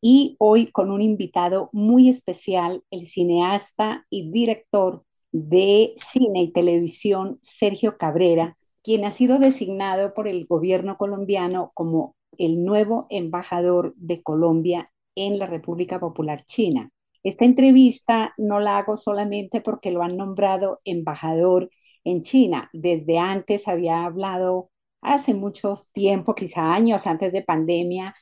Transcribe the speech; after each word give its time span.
Y 0.00 0.36
hoy 0.38 0.68
con 0.68 0.90
un 0.90 1.02
invitado 1.02 1.70
muy 1.72 2.08
especial, 2.08 2.82
el 2.90 3.06
cineasta 3.06 4.06
y 4.10 4.30
director 4.30 5.04
de 5.32 5.92
cine 5.96 6.42
y 6.42 6.52
televisión 6.52 7.38
Sergio 7.42 7.98
Cabrera, 7.98 8.56
quien 8.82 9.04
ha 9.04 9.10
sido 9.10 9.38
designado 9.38 10.14
por 10.14 10.28
el 10.28 10.46
gobierno 10.46 10.96
colombiano 10.96 11.72
como 11.74 12.16
el 12.38 12.64
nuevo 12.64 13.06
embajador 13.10 13.94
de 13.96 14.22
Colombia 14.22 14.90
en 15.14 15.38
la 15.38 15.46
República 15.46 15.98
Popular 15.98 16.44
China. 16.44 16.90
Esta 17.24 17.44
entrevista 17.44 18.32
no 18.38 18.60
la 18.60 18.78
hago 18.78 18.96
solamente 18.96 19.60
porque 19.60 19.90
lo 19.90 20.02
han 20.02 20.16
nombrado 20.16 20.80
embajador 20.84 21.70
en 22.04 22.22
China. 22.22 22.70
Desde 22.72 23.18
antes 23.18 23.66
había 23.66 24.04
hablado 24.04 24.70
hace 25.00 25.34
mucho 25.34 25.74
tiempo, 25.92 26.34
quizá 26.34 26.72
años 26.72 27.06
antes 27.06 27.32
de 27.32 27.42
pandemia, 27.42 28.14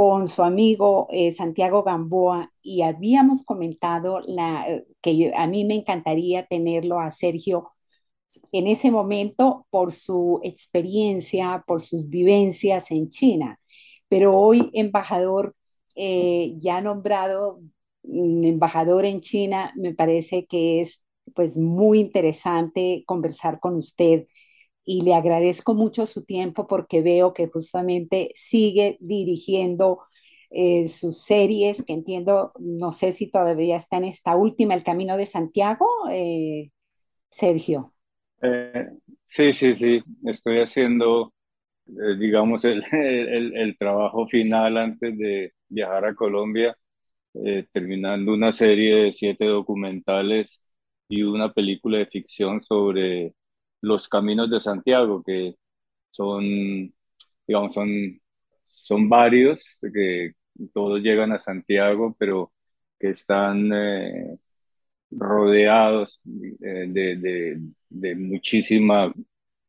con 0.00 0.26
su 0.28 0.42
amigo 0.42 1.08
eh, 1.10 1.30
Santiago 1.30 1.82
Gamboa 1.82 2.50
y 2.62 2.80
habíamos 2.80 3.42
comentado 3.44 4.22
eh, 4.26 4.86
que 5.02 5.30
a 5.36 5.46
mí 5.46 5.66
me 5.66 5.74
encantaría 5.74 6.46
tenerlo 6.46 7.00
a 7.00 7.10
Sergio 7.10 7.72
en 8.50 8.66
ese 8.66 8.90
momento 8.90 9.66
por 9.68 9.92
su 9.92 10.40
experiencia, 10.42 11.64
por 11.66 11.82
sus 11.82 12.08
vivencias 12.08 12.90
en 12.90 13.10
China. 13.10 13.60
Pero 14.08 14.38
hoy, 14.38 14.70
embajador, 14.72 15.54
eh, 15.94 16.54
ya 16.56 16.80
nombrado 16.80 17.60
embajador 18.02 19.04
en 19.04 19.20
China, 19.20 19.70
me 19.76 19.94
parece 19.94 20.46
que 20.46 20.80
es 20.80 21.02
pues 21.34 21.58
muy 21.58 22.00
interesante 22.00 23.04
conversar 23.06 23.60
con 23.60 23.76
usted 23.76 24.24
y 24.90 25.02
le 25.02 25.14
agradezco 25.14 25.74
mucho 25.74 26.04
su 26.06 26.24
tiempo 26.24 26.66
porque 26.66 27.00
veo 27.00 27.32
que 27.32 27.46
justamente 27.46 28.30
sigue 28.34 28.96
dirigiendo 29.00 30.00
eh, 30.50 30.88
sus 30.88 31.18
series, 31.22 31.84
que 31.84 31.92
entiendo, 31.92 32.52
no 32.58 32.90
sé 32.90 33.12
si 33.12 33.30
todavía 33.30 33.76
está 33.76 33.98
en 33.98 34.06
esta 34.06 34.34
última, 34.34 34.74
El 34.74 34.82
Camino 34.82 35.16
de 35.16 35.26
Santiago, 35.26 35.86
eh, 36.10 36.70
Sergio. 37.28 37.94
Eh, 38.42 38.88
sí, 39.24 39.52
sí, 39.52 39.76
sí, 39.76 40.02
estoy 40.24 40.58
haciendo, 40.58 41.32
digamos, 41.86 42.64
el, 42.64 42.82
el, 42.92 43.78
trabajo 43.78 44.26
final 44.26 44.76
antes 44.76 45.16
de 45.16 45.52
viajar 45.68 46.04
a 46.04 46.14
Colombia 46.16 46.76
eh, 47.34 47.66
terminando 47.72 48.34
una 48.34 48.50
serie 48.52 49.04
de 49.04 49.12
siete 49.12 49.44
documentales 49.44 50.60
y 51.08 51.22
una 51.22 51.52
película 51.52 51.98
de 51.98 52.06
ficción 52.06 52.60
sobre 52.62 53.34
los 53.80 54.08
caminos 54.08 54.50
de 54.50 54.60
Santiago, 54.60 55.22
que 55.24 55.56
son, 56.10 56.92
digamos, 57.46 57.74
son, 57.74 57.88
son 58.66 59.08
varios, 59.08 59.80
que 59.92 60.32
todos 60.74 61.00
llegan 61.00 61.32
a 61.32 61.38
Santiago, 61.38 62.14
pero 62.18 62.52
que 62.98 63.10
están 63.10 63.70
eh, 63.72 64.38
rodeados 65.10 66.20
eh, 66.62 66.86
de, 66.88 67.60
de, 67.88 68.14
muchísima 68.16 69.12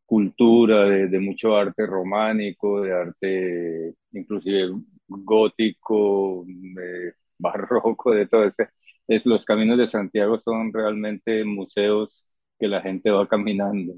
cultura, 0.05 0.85
de, 0.85 1.19
mucho 1.19 1.55
arte 1.57 1.85
románico, 1.85 2.81
de 2.81 2.93
arte 2.93 3.95
inclusive 4.13 4.71
gótico, 5.07 6.45
barroco, 7.37 8.11
de 8.11 8.27
todo 8.27 8.45
ese. 8.45 8.69
Es, 9.07 9.25
los 9.25 9.45
caminos 9.45 9.77
de 9.77 9.87
Santiago 9.87 10.39
son 10.39 10.71
realmente 10.73 11.43
museos 11.45 12.25
que 12.61 12.67
la 12.67 12.81
gente 12.81 13.09
va 13.09 13.27
caminando. 13.27 13.95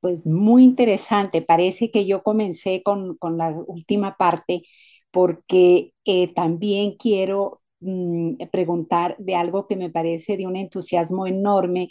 Pues 0.00 0.24
muy 0.24 0.62
interesante. 0.64 1.42
Parece 1.42 1.90
que 1.90 2.06
yo 2.06 2.22
comencé 2.22 2.82
con, 2.84 3.16
con 3.16 3.36
la 3.36 3.50
última 3.66 4.16
parte 4.16 4.62
porque 5.10 5.92
eh, 6.04 6.32
también 6.32 6.96
quiero 6.96 7.60
mm, 7.80 8.34
preguntar 8.52 9.16
de 9.18 9.34
algo 9.34 9.66
que 9.66 9.74
me 9.76 9.90
parece 9.90 10.36
de 10.36 10.46
un 10.46 10.54
entusiasmo 10.56 11.26
enorme 11.26 11.88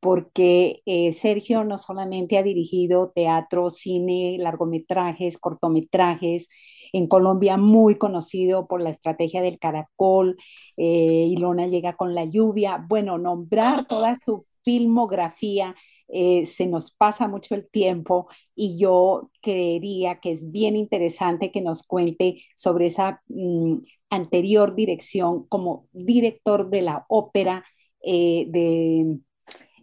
porque 0.00 0.82
eh, 0.84 1.12
Sergio 1.12 1.62
no 1.62 1.78
solamente 1.78 2.36
ha 2.36 2.42
dirigido 2.42 3.12
teatro, 3.14 3.70
cine, 3.70 4.36
largometrajes, 4.40 5.38
cortometrajes, 5.38 6.48
en 6.92 7.06
Colombia 7.06 7.56
muy 7.56 7.96
conocido 7.96 8.66
por 8.66 8.82
la 8.82 8.90
estrategia 8.90 9.42
del 9.42 9.60
caracol, 9.60 10.36
eh, 10.76 11.26
Ilona 11.30 11.68
llega 11.68 11.92
con 11.92 12.16
la 12.16 12.24
lluvia, 12.24 12.84
bueno, 12.88 13.16
nombrar 13.16 13.86
toda 13.86 14.16
su 14.16 14.44
filmografía, 14.64 15.74
eh, 16.08 16.46
se 16.46 16.66
nos 16.66 16.92
pasa 16.92 17.28
mucho 17.28 17.54
el 17.54 17.68
tiempo 17.68 18.28
y 18.54 18.78
yo 18.78 19.30
creería 19.40 20.20
que 20.20 20.32
es 20.32 20.50
bien 20.50 20.76
interesante 20.76 21.50
que 21.50 21.62
nos 21.62 21.82
cuente 21.84 22.42
sobre 22.56 22.86
esa 22.88 23.22
mm, 23.28 23.78
anterior 24.10 24.74
dirección 24.74 25.46
como 25.48 25.88
director 25.92 26.70
de 26.70 26.82
la 26.82 27.06
ópera 27.08 27.64
de 28.04 29.20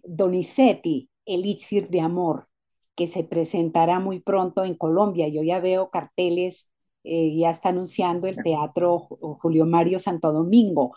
Donizetti, 0.04 1.10
Elixir 1.26 1.90
de 1.90 2.02
Amor, 2.02 2.48
que 2.96 3.08
se 3.08 3.24
presentará 3.24 4.00
muy 4.00 4.20
pronto 4.20 4.66
en 4.66 4.76
Colombia. 4.76 5.28
Yo 5.30 5.44
ya 5.44 5.60
veo 5.60 5.90
carteles, 5.90 6.68
eh, 7.04 7.36
ya 7.38 7.50
está 7.52 7.70
anunciando 7.70 8.28
el 8.28 8.38
Teatro 8.44 9.00
Julio 9.42 9.66
Mario 9.66 10.00
Santo 10.00 10.34
Domingo. 10.34 10.96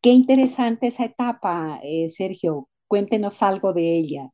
Qué 0.00 0.10
interesante 0.10 0.88
esa 0.88 1.04
etapa, 1.04 1.80
eh, 1.82 2.08
Sergio. 2.08 2.68
Cuéntenos 2.88 3.42
algo 3.42 3.74
de 3.74 3.98
ella. 3.98 4.30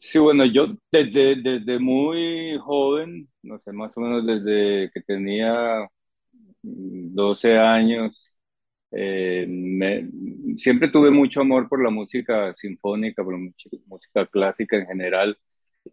Sí, 0.00 0.18
bueno, 0.18 0.44
yo 0.44 0.66
desde, 0.90 1.36
desde 1.40 1.78
muy 1.78 2.58
joven, 2.58 3.28
no 3.42 3.58
sé, 3.60 3.72
más 3.72 3.96
o 3.96 4.00
menos 4.00 4.26
desde 4.26 4.90
que 4.92 5.00
tenía 5.02 5.88
12 6.62 7.56
años, 7.58 8.32
eh, 8.92 9.46
siempre 10.56 10.88
tuve 10.90 11.10
mucho 11.10 11.40
amor 11.42 11.68
por 11.68 11.82
la 11.82 11.90
música 11.90 12.54
sinfónica, 12.54 13.24
por 13.24 13.34
la 13.38 13.52
música 13.86 14.26
clásica 14.26 14.76
en 14.78 14.86
general, 14.86 15.38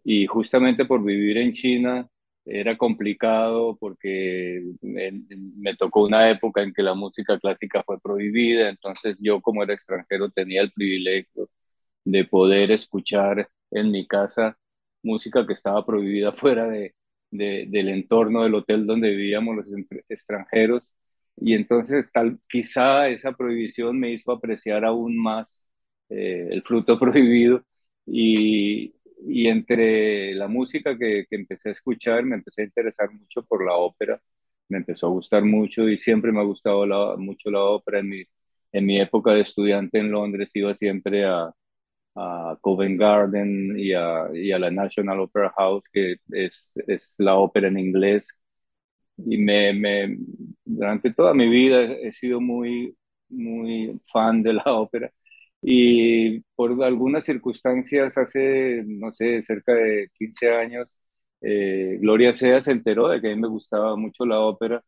y 0.04 0.26
justamente 0.26 0.84
por 0.86 1.04
vivir 1.04 1.38
en 1.38 1.52
China 1.52 2.08
era 2.44 2.76
complicado 2.76 3.76
porque 3.78 4.62
me, 4.80 5.76
tocó 5.76 6.02
una 6.04 6.30
época 6.30 6.62
en 6.62 6.72
que 6.72 6.82
la 6.82 6.94
música 6.94 7.38
clásica 7.38 7.82
fue 7.84 8.00
prohibida, 8.00 8.68
entonces 8.68 9.16
yo 9.20 9.40
como 9.40 9.62
era 9.62 9.74
extranjero 9.74 10.30
tenía 10.30 10.62
el 10.62 10.72
privilegio 10.72 11.50
de 12.04 12.24
poder 12.24 12.72
escuchar 12.72 13.48
en 13.70 13.90
mi 13.90 14.06
casa 14.06 14.58
música 15.02 15.46
que 15.46 15.52
estaba 15.54 15.84
prohibida 15.86 16.32
fuera 16.32 16.68
de, 16.68 16.94
del 17.30 17.88
entorno 17.88 18.42
del 18.44 18.54
hotel 18.54 18.86
donde 18.86 19.10
vivíamos 19.10 19.56
los 19.56 19.68
extranjeros. 20.08 20.88
Y 21.36 21.54
entonces 21.54 22.10
tal, 22.12 22.38
quizá 22.48 23.08
esa 23.08 23.32
prohibición 23.32 23.98
me 23.98 24.12
hizo 24.12 24.32
apreciar 24.32 24.84
aún 24.84 25.16
más 25.16 25.66
eh, 26.08 26.48
el 26.50 26.62
fruto 26.62 26.98
prohibido 27.00 27.64
y, 28.06 28.94
y, 29.26 29.48
entre 29.48 30.34
la 30.34 30.48
música 30.48 30.96
que, 30.98 31.26
que, 31.28 31.36
empecé 31.36 31.70
a 31.70 31.72
escuchar 31.72 32.24
me 32.24 32.36
empecé 32.36 32.62
a 32.62 32.64
interesar 32.66 33.10
mucho 33.12 33.42
por 33.44 33.64
la 33.64 33.74
ópera, 33.74 34.20
me 34.68 34.78
empezó 34.78 35.06
a 35.08 35.10
gustar 35.10 35.44
mucho 35.44 35.88
y 35.88 35.98
siempre 35.98 36.32
me 36.32 36.40
ha 36.40 36.44
gustado 36.44 36.86
la, 36.86 37.16
mucho 37.16 37.50
la 37.50 37.60
ópera. 37.62 38.00
En 38.00 38.08
mi, 38.08 38.24
en 38.72 38.86
mi 38.86 39.00
época 39.00 39.32
de 39.32 39.42
estudiante 39.42 39.98
en 39.98 40.10
Londres 40.12 40.50
iba 40.54 40.74
siempre 40.74 41.24
a, 41.26 41.52
a 42.16 42.58
Covent 42.60 42.98
Garden 43.00 43.78
y 43.78 43.92
a, 43.94 44.28
y 44.34 44.52
a 44.52 44.58
la 44.58 44.70
National 44.70 45.20
Opera 45.20 45.52
House, 45.56 45.84
que 45.92 46.16
es, 46.32 46.72
es 46.86 47.16
la 47.18 47.36
ópera 47.36 47.68
en 47.68 47.78
inglés 47.78 48.36
y 49.16 49.38
me, 49.38 49.72
me, 49.74 50.16
durante 50.64 51.12
toda 51.12 51.34
mi 51.34 51.48
vida 51.48 51.82
he 51.82 52.12
sido 52.12 52.40
muy, 52.40 52.96
muy 53.28 54.00
fan 54.06 54.42
de 54.42 54.54
la 54.54 54.64
ópera 54.66 55.12
Y 55.62 56.40
por 56.56 56.82
algunas 56.84 57.24
circunstancias, 57.24 58.18
hace, 58.18 58.82
no 58.86 59.12
sé, 59.12 59.42
cerca 59.42 59.72
de 59.74 60.10
15 60.18 60.50
años, 60.52 60.88
eh, 61.40 61.98
Gloria 62.00 62.32
Sea 62.32 62.60
se 62.62 62.72
enteró 62.72 63.08
de 63.08 63.20
que 63.20 63.32
a 63.32 63.34
mí 63.36 63.40
me 63.40 63.48
gustaba 63.48 63.96
mucho 63.96 64.26
la 64.26 64.40
ópera 64.40 64.82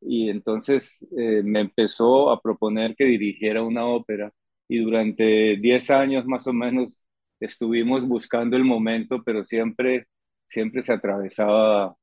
y 0.00 0.28
entonces 0.30 1.06
eh, 1.16 1.42
me 1.44 1.60
empezó 1.60 2.30
a 2.30 2.40
proponer 2.40 2.94
que 2.96 3.04
dirigiera 3.04 3.62
una 3.62 3.86
ópera 3.86 4.32
y 4.68 4.78
durante 4.78 5.56
10 5.58 5.90
años 5.90 6.26
más 6.26 6.46
o 6.46 6.52
menos 6.52 7.00
estuvimos 7.40 8.06
buscando 8.06 8.56
el 8.56 8.64
momento, 8.64 9.22
pero 9.24 9.44
siempre, 9.44 10.06
siempre 10.46 10.82
se 10.82 10.92
atravesaba 10.92 11.96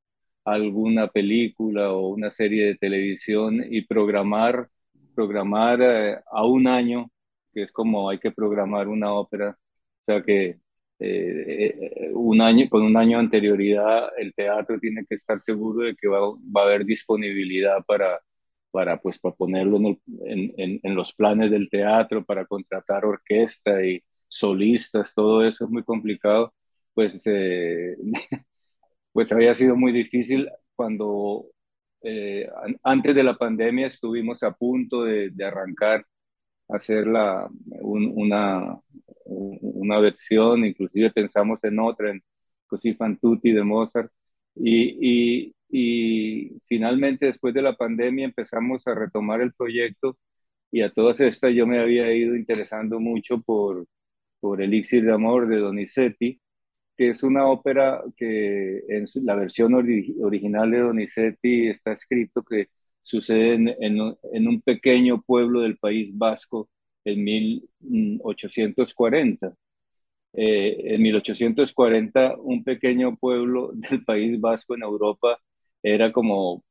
alguna 0.44 1.08
película 1.08 1.92
o 1.92 2.08
una 2.08 2.30
serie 2.30 2.66
de 2.66 2.76
televisión 2.76 3.62
y 3.70 3.82
programar, 3.86 4.68
programar 5.14 5.80
eh, 5.82 6.18
a 6.30 6.46
un 6.46 6.66
año, 6.66 7.10
es 7.62 7.72
como 7.72 8.10
hay 8.10 8.18
que 8.18 8.32
programar 8.32 8.88
una 8.88 9.12
ópera, 9.12 9.50
o 9.50 10.04
sea 10.04 10.22
que 10.22 10.60
eh, 10.98 11.74
eh, 12.08 12.10
un 12.14 12.40
año, 12.42 12.68
con 12.68 12.82
un 12.82 12.96
año 12.96 13.18
de 13.18 13.24
anterioridad 13.24 14.10
el 14.18 14.34
teatro 14.34 14.78
tiene 14.78 15.04
que 15.08 15.14
estar 15.14 15.40
seguro 15.40 15.86
de 15.86 15.96
que 15.96 16.08
va, 16.08 16.20
va 16.20 16.62
a 16.62 16.64
haber 16.66 16.84
disponibilidad 16.84 17.84
para, 17.86 18.20
para, 18.70 19.00
pues, 19.00 19.18
para 19.18 19.34
ponerlo 19.34 19.78
en, 19.78 19.98
en, 20.56 20.80
en, 20.82 20.94
los 20.94 21.12
planes 21.14 21.50
del 21.50 21.68
teatro, 21.70 22.24
para 22.24 22.46
contratar 22.46 23.04
orquesta 23.04 23.84
y 23.84 24.02
solistas, 24.28 25.14
todo 25.14 25.44
eso 25.44 25.64
es 25.64 25.70
muy 25.70 25.82
complicado, 25.84 26.54
pues, 26.94 27.22
eh, 27.26 27.96
pues 29.12 29.32
había 29.32 29.54
sido 29.54 29.76
muy 29.76 29.92
difícil 29.92 30.48
cuando 30.76 31.46
eh, 32.02 32.48
antes 32.82 33.14
de 33.14 33.22
la 33.24 33.36
pandemia 33.36 33.86
estuvimos 33.88 34.42
a 34.42 34.52
punto 34.52 35.04
de, 35.04 35.30
de 35.30 35.44
arrancar 35.44 36.06
hacer 36.72 37.06
la, 37.06 37.48
una, 37.80 38.78
una 39.26 39.98
versión, 40.00 40.64
inclusive 40.64 41.10
pensamos 41.12 41.58
en 41.64 41.78
otra, 41.78 42.10
en 42.10 42.22
Così 42.66 42.94
fan 42.94 43.18
tutti 43.18 43.52
de 43.52 43.64
Mozart, 43.64 44.12
y, 44.54 45.48
y, 45.48 45.54
y, 45.68 46.60
finalmente 46.66 47.26
después 47.26 47.52
de 47.54 47.62
la 47.62 47.76
pandemia 47.76 48.26
empezamos 48.26 48.86
a 48.86 48.94
retomar 48.94 49.40
el 49.40 49.52
proyecto 49.52 50.16
y 50.70 50.82
a 50.82 50.92
todas 50.92 51.20
estas 51.20 51.52
yo 51.54 51.66
me 51.66 51.80
había 51.80 52.12
ido 52.14 52.36
interesando 52.36 53.00
mucho 53.00 53.40
por, 53.42 53.86
por 54.40 54.62
Elixir 54.62 55.04
de 55.04 55.12
Amor 55.12 55.48
de 55.48 55.58
Donizetti, 55.58 56.40
que 56.96 57.10
es 57.10 57.22
una 57.24 57.46
ópera 57.46 58.02
que 58.16 58.80
en 58.88 59.04
la 59.24 59.34
versión 59.36 59.74
original 59.74 60.70
de 60.70 60.78
Donizetti 60.80 61.68
está 61.68 61.92
escrito 61.92 62.42
que 62.44 62.68
sucede 63.02 63.54
en, 63.54 63.68
en, 63.78 64.48
un 64.48 64.60
pequeño 64.62 65.22
pueblo 65.22 65.60
del 65.62 65.78
País 65.78 66.10
Vasco 66.16 66.68
en 67.04 67.24
1840. 67.24 69.54
Eh, 70.32 70.94
en 70.94 71.02
1840, 71.02 72.36
un 72.38 72.62
pequeño 72.62 73.16
pueblo 73.16 73.70
del 73.74 74.04
País 74.04 74.40
Vasco 74.40 74.74
en 74.74 74.82
Europa 74.82 75.38
era 75.82 76.12
como 76.12 76.64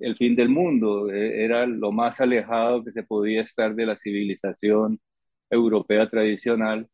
el 0.00 0.16
fin 0.16 0.34
del 0.36 0.48
mundo, 0.48 1.10
e, 1.10 1.44
era 1.44 1.66
lo 1.66 1.92
más 1.92 2.20
alejado 2.20 2.84
que 2.84 2.92
se 2.92 3.04
podía 3.04 3.42
estar 3.42 3.74
de 3.74 3.86
la 3.86 3.96
civilización 3.96 5.00
europea 5.50 6.08
tradicional. 6.10 6.88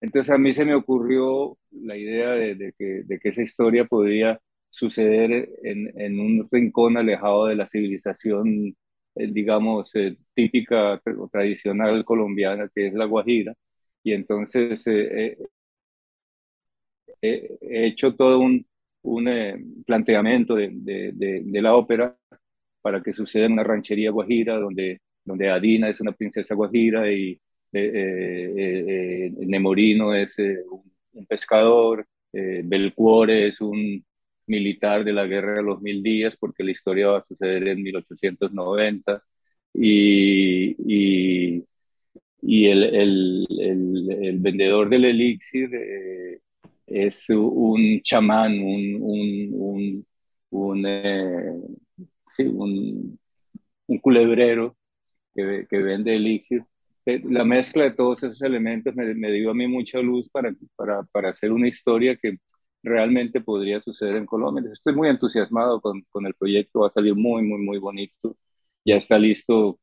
Entonces 0.00 0.30
a 0.30 0.38
mí 0.38 0.52
se 0.52 0.64
me 0.64 0.74
ocurrió 0.74 1.58
la 1.70 1.96
idea 1.96 2.30
de, 2.32 2.74
que, 2.78 3.02
de 3.04 3.18
que, 3.18 3.28
esa 3.30 3.42
historia 3.42 3.84
podía 3.86 4.40
suceder 4.72 5.50
en, 5.64 5.92
en, 6.00 6.18
un 6.20 6.48
rincón 6.50 6.96
alejado 6.96 7.46
de 7.46 7.56
la 7.56 7.66
civilización, 7.66 8.74
eh, 9.14 9.26
digamos, 9.30 9.94
eh, 9.96 10.16
típica 10.34 11.00
o 11.18 11.28
tradicional 11.28 12.04
colombiana, 12.06 12.70
que 12.74 12.86
es 12.88 12.94
la 12.94 13.04
Guajira. 13.04 13.54
Y 14.02 14.12
entonces 14.14 14.82
eh, 14.86 15.36
he 17.20 17.86
hecho 17.86 18.14
todo 18.14 18.38
un, 18.40 18.66
un 19.02 19.84
planteamiento 19.86 20.54
de, 20.54 20.70
de, 20.72 21.12
de, 21.44 21.62
la 21.62 21.74
ópera 21.76 22.16
para 22.80 23.02
que 23.02 23.12
suceda 23.12 23.46
en 23.46 23.52
una 23.52 23.64
ranchería 23.64 24.10
guajira, 24.10 24.58
donde, 24.58 25.00
donde 25.24 25.50
Adina 25.50 25.88
es 25.90 26.00
una 26.00 26.12
princesa 26.12 26.54
guajira 26.54 27.12
y 27.12 27.38
Nemorino 29.46 30.14
es 30.14 30.36
un, 30.38 31.26
pescador, 31.26 32.06
Belcuore 32.32 33.48
es 33.48 33.60
un 33.60 34.04
militar 34.46 35.04
de 35.04 35.12
la 35.12 35.26
Guerra 35.26 35.54
de 35.54 35.62
los 35.62 35.80
Mil 35.82 36.02
Días, 36.02 36.36
porque 36.38 36.64
la 36.64 36.72
historia 36.72 37.08
va 37.08 37.18
a 37.18 37.22
suceder 37.22 37.68
en 37.68 37.82
1890, 37.82 39.22
y, 39.74 40.76
y, 41.58 41.64
y 42.42 42.66
el, 42.66 42.82
el, 42.84 43.46
el, 44.22 44.38
vendedor 44.38 44.88
del 44.90 45.04
elixir 45.06 45.70
eh, 45.74 46.40
es 46.86 47.28
un 47.30 48.00
chamán, 48.02 48.58
un, 48.60 48.98
un, 49.00 50.06
un, 50.50 50.86
eh, 50.86 51.52
sí, 52.28 52.44
un, 52.44 53.18
un 53.86 53.98
culebrero 53.98 54.76
que, 55.34 55.66
que, 55.68 55.78
vende 55.78 56.14
elixir. 56.16 56.64
Eh, 57.06 57.22
la 57.24 57.44
mezcla 57.44 57.84
de 57.84 57.92
todos 57.92 58.22
esos 58.22 58.42
elementos 58.42 58.94
me, 58.94 59.14
me 59.14 59.32
dio 59.32 59.50
a 59.50 59.54
mí 59.54 59.66
mucha 59.68 60.00
luz 60.00 60.28
para, 60.30 60.54
para, 60.76 61.02
para 61.04 61.30
hacer 61.30 61.52
una 61.52 61.68
historia 61.68 62.16
que 62.16 62.38
realmente 62.82 63.40
podría 63.40 63.80
suceder 63.80 64.16
en 64.16 64.26
Colombia. 64.26 64.70
Estoy 64.72 64.94
muy 64.94 65.08
entusiasmado 65.08 65.80
con, 65.80 66.02
con, 66.10 66.26
el 66.26 66.34
proyecto, 66.34 66.80
va 66.80 66.88
a 66.88 66.90
salir 66.90 67.14
muy, 67.14 67.42
muy, 67.42 67.58
muy 67.62 67.78
bonito. 67.78 68.36
Ya 68.84 68.96
está 68.96 69.18
listo 69.18 69.78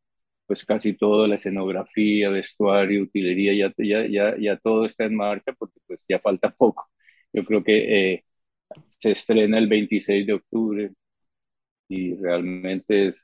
pues 0.48 0.66
casi 0.66 0.94
todo, 0.94 1.28
la 1.28 1.36
escenografía, 1.36 2.30
vestuario, 2.30 3.04
utilería, 3.04 3.54
ya, 3.54 3.74
ya, 3.78 4.08
ya, 4.08 4.36
ya 4.40 4.58
todo 4.58 4.86
está 4.86 5.06
en 5.06 5.16
marcha 5.16 5.54
porque 5.54 5.80
pues 5.88 6.06
ya 6.10 6.20
falta 6.20 6.50
poco. 6.58 6.90
Yo 7.34 7.46
creo 7.46 7.64
que 7.64 8.14
eh, 8.14 8.26
se 8.88 9.12
estrena 9.12 9.60
el 9.60 9.68
26 9.68 10.26
de 10.28 10.34
octubre 10.34 10.92
y 11.88 12.16
realmente 12.16 13.08
es 13.10 13.24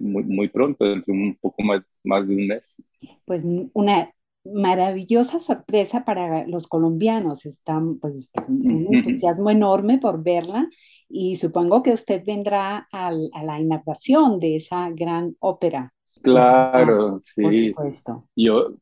muy, 0.00 0.24
muy 0.24 0.48
pronto, 0.48 0.84
dentro 0.84 1.12
de 1.14 1.20
un 1.20 1.36
poco 1.36 1.62
más, 1.62 1.82
más 2.04 2.26
de 2.28 2.34
un 2.36 2.46
mes. 2.46 2.76
Pues 3.24 3.42
una 3.72 4.10
maravillosa 4.52 5.38
sorpresa 5.40 6.04
para 6.04 6.46
los 6.46 6.66
colombianos. 6.66 7.46
Están 7.46 7.98
pues 7.98 8.30
un 8.48 8.94
entusiasmo 8.94 9.50
enorme 9.50 9.98
por 9.98 10.22
verla 10.22 10.68
y 11.08 11.36
supongo 11.36 11.82
que 11.82 11.92
usted 11.92 12.22
vendrá 12.26 12.88
al, 12.92 13.30
a 13.32 13.44
la 13.44 13.60
inauguración 13.60 14.38
de 14.40 14.56
esa 14.56 14.90
gran 14.90 15.36
ópera. 15.40 15.92
Claro, 16.22 17.20
sí. 17.22 17.42
Por 17.42 17.56
supuesto. 17.56 18.28
Yo, 18.36 18.74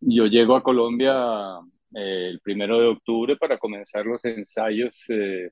yo 0.00 0.26
llego 0.26 0.56
a 0.56 0.62
Colombia 0.62 1.60
eh, 1.94 2.28
el 2.30 2.40
primero 2.40 2.80
de 2.80 2.86
octubre 2.88 3.36
para 3.36 3.58
comenzar 3.58 4.06
los 4.06 4.24
ensayos, 4.24 5.04
eh, 5.08 5.50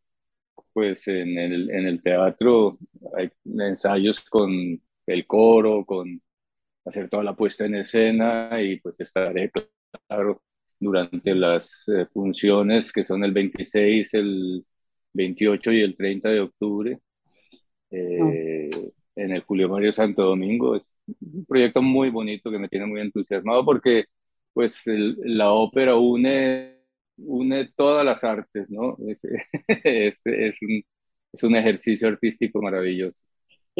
pues 0.72 1.06
en 1.08 1.36
el, 1.38 1.70
en 1.70 1.86
el 1.86 2.02
teatro 2.02 2.78
hay 3.16 3.30
ensayos 3.44 4.20
con 4.20 4.50
el 5.06 5.26
coro, 5.26 5.84
con 5.84 6.20
hacer 6.88 7.08
toda 7.08 7.22
la 7.24 7.34
puesta 7.36 7.66
en 7.66 7.76
escena 7.76 8.50
y 8.62 8.80
pues 8.80 9.00
estaré, 9.00 9.50
claro, 10.08 10.42
durante 10.80 11.34
las 11.34 11.84
eh, 11.88 12.06
funciones 12.12 12.92
que 12.92 13.04
son 13.04 13.24
el 13.24 13.32
26, 13.32 14.14
el 14.14 14.64
28 15.12 15.72
y 15.72 15.82
el 15.82 15.96
30 15.96 16.28
de 16.30 16.40
octubre 16.40 16.98
eh, 17.90 18.70
en 19.16 19.30
el 19.32 19.42
Julio 19.42 19.68
Mario 19.68 19.92
Santo 19.92 20.22
Domingo. 20.22 20.76
Es 20.76 20.88
un 21.06 21.44
proyecto 21.46 21.82
muy 21.82 22.10
bonito 22.10 22.50
que 22.50 22.58
me 22.58 22.68
tiene 22.68 22.86
muy 22.86 23.00
entusiasmado 23.00 23.64
porque 23.64 24.04
pues 24.52 24.82
la 24.86 25.52
ópera 25.52 25.96
une, 25.96 26.78
une 27.18 27.70
todas 27.76 28.04
las 28.04 28.24
artes, 28.24 28.70
¿no? 28.70 28.96
Es, 29.08 29.20
es, 29.84 30.18
es, 30.26 30.62
un, 30.62 30.82
es 31.32 31.42
un 31.44 31.56
ejercicio 31.56 32.08
artístico 32.08 32.60
maravilloso. 32.62 33.16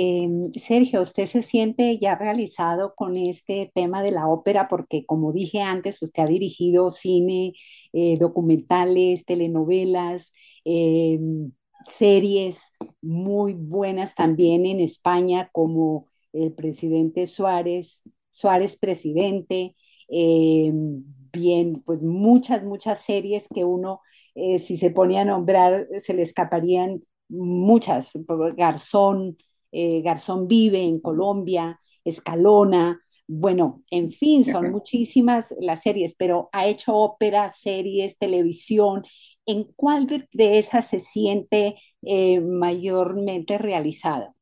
Em, 0.01 0.53
Sergio, 0.55 1.03
¿usted 1.03 1.27
se 1.27 1.43
siente 1.43 1.99
ya 1.99 2.15
realizado 2.15 2.95
con 2.95 3.17
este 3.17 3.73
tema 3.75 4.01
de 4.01 4.13
la 4.13 4.29
ópera? 4.29 4.69
Porque 4.69 5.05
como 5.05 5.33
dije 5.33 5.61
antes, 5.61 6.01
usted 6.03 6.23
ha 6.23 6.27
dirigido 6.27 6.91
cine, 6.93 7.53
eh, 7.93 8.17
documentales, 8.19 9.25
telenovelas, 9.25 10.33
em, 10.65 11.51
series 11.91 12.63
muy 13.03 13.55
buenas 13.55 14.15
también 14.15 14.67
en 14.67 14.79
España, 14.81 15.49
como 15.53 16.07
el 16.33 16.53
presidente 16.53 17.27
Suárez, 17.27 18.01
Suárez 18.31 18.79
presidente, 18.79 19.75
em, 20.09 21.03
bien, 21.33 21.83
pues 21.85 22.01
muchas, 22.03 22.63
muchas 22.63 23.01
series 23.05 23.49
que 23.53 23.65
uno, 23.65 24.01
eh, 24.37 24.59
si 24.61 24.77
se 24.77 24.91
ponía 24.91 25.23
a 25.23 25.25
nombrar, 25.25 25.87
se 26.01 26.15
le 26.15 26.23
escaparían 26.23 27.01
muchas, 27.29 28.11
Garzón, 28.57 29.37
eh, 29.73 30.03
Garzón 30.03 30.49
Vive 30.49 30.83
en 30.83 31.01
Colombia, 31.01 31.81
Escalona, 32.05 33.01
bueno, 33.31 33.83
en 33.91 34.11
fin, 34.11 34.43
son 34.43 34.71
muchísimas 34.71 35.55
las 35.61 35.83
series, 35.83 36.15
pero 36.19 36.49
ha 36.51 36.67
hecho 36.67 36.95
ópera, 36.95 37.51
series, 37.51 38.17
televisión. 38.17 39.05
¿En 39.45 39.65
cuál 39.77 40.07
de, 40.07 40.59
esas 40.59 40.89
se 40.89 40.99
siente 40.99 41.77
eh, 42.03 42.41
mayormente 42.41 43.59
realizada? 43.59 44.33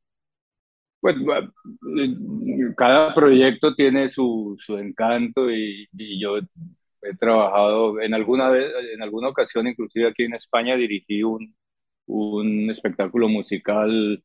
Pues 1.01 1.17
cada 2.77 3.13
proyecto 3.13 3.75
tiene 3.75 4.09
su, 4.09 4.55
su 4.57 4.79
encanto 4.79 5.51
y, 5.51 5.89
y, 5.93 6.21
yo 6.21 6.39
he 6.39 7.17
trabajado 7.19 8.01
en 8.01 8.15
alguna 8.15 8.51
vez, 8.51 8.73
en 8.95 9.03
alguna 9.03 9.29
ocasión, 9.29 9.67
inclusive 9.67 10.09
aquí 10.09 10.25
en 10.25 10.35
España, 10.35 10.77
dirigí 10.77 11.25
un, 11.25 11.57
un 12.07 12.71
espectáculo 12.71 13.29
musical, 13.29 14.23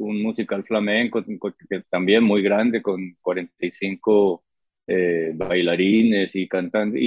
un 0.00 0.22
musical 0.22 0.64
flamenco, 0.64 1.22
que 1.24 1.82
también 1.90 2.24
muy 2.24 2.42
grande, 2.42 2.82
con 2.82 3.16
45 3.20 4.44
eh, 4.86 5.32
bailarines 5.34 6.34
y 6.36 6.48
cantantes, 6.48 7.00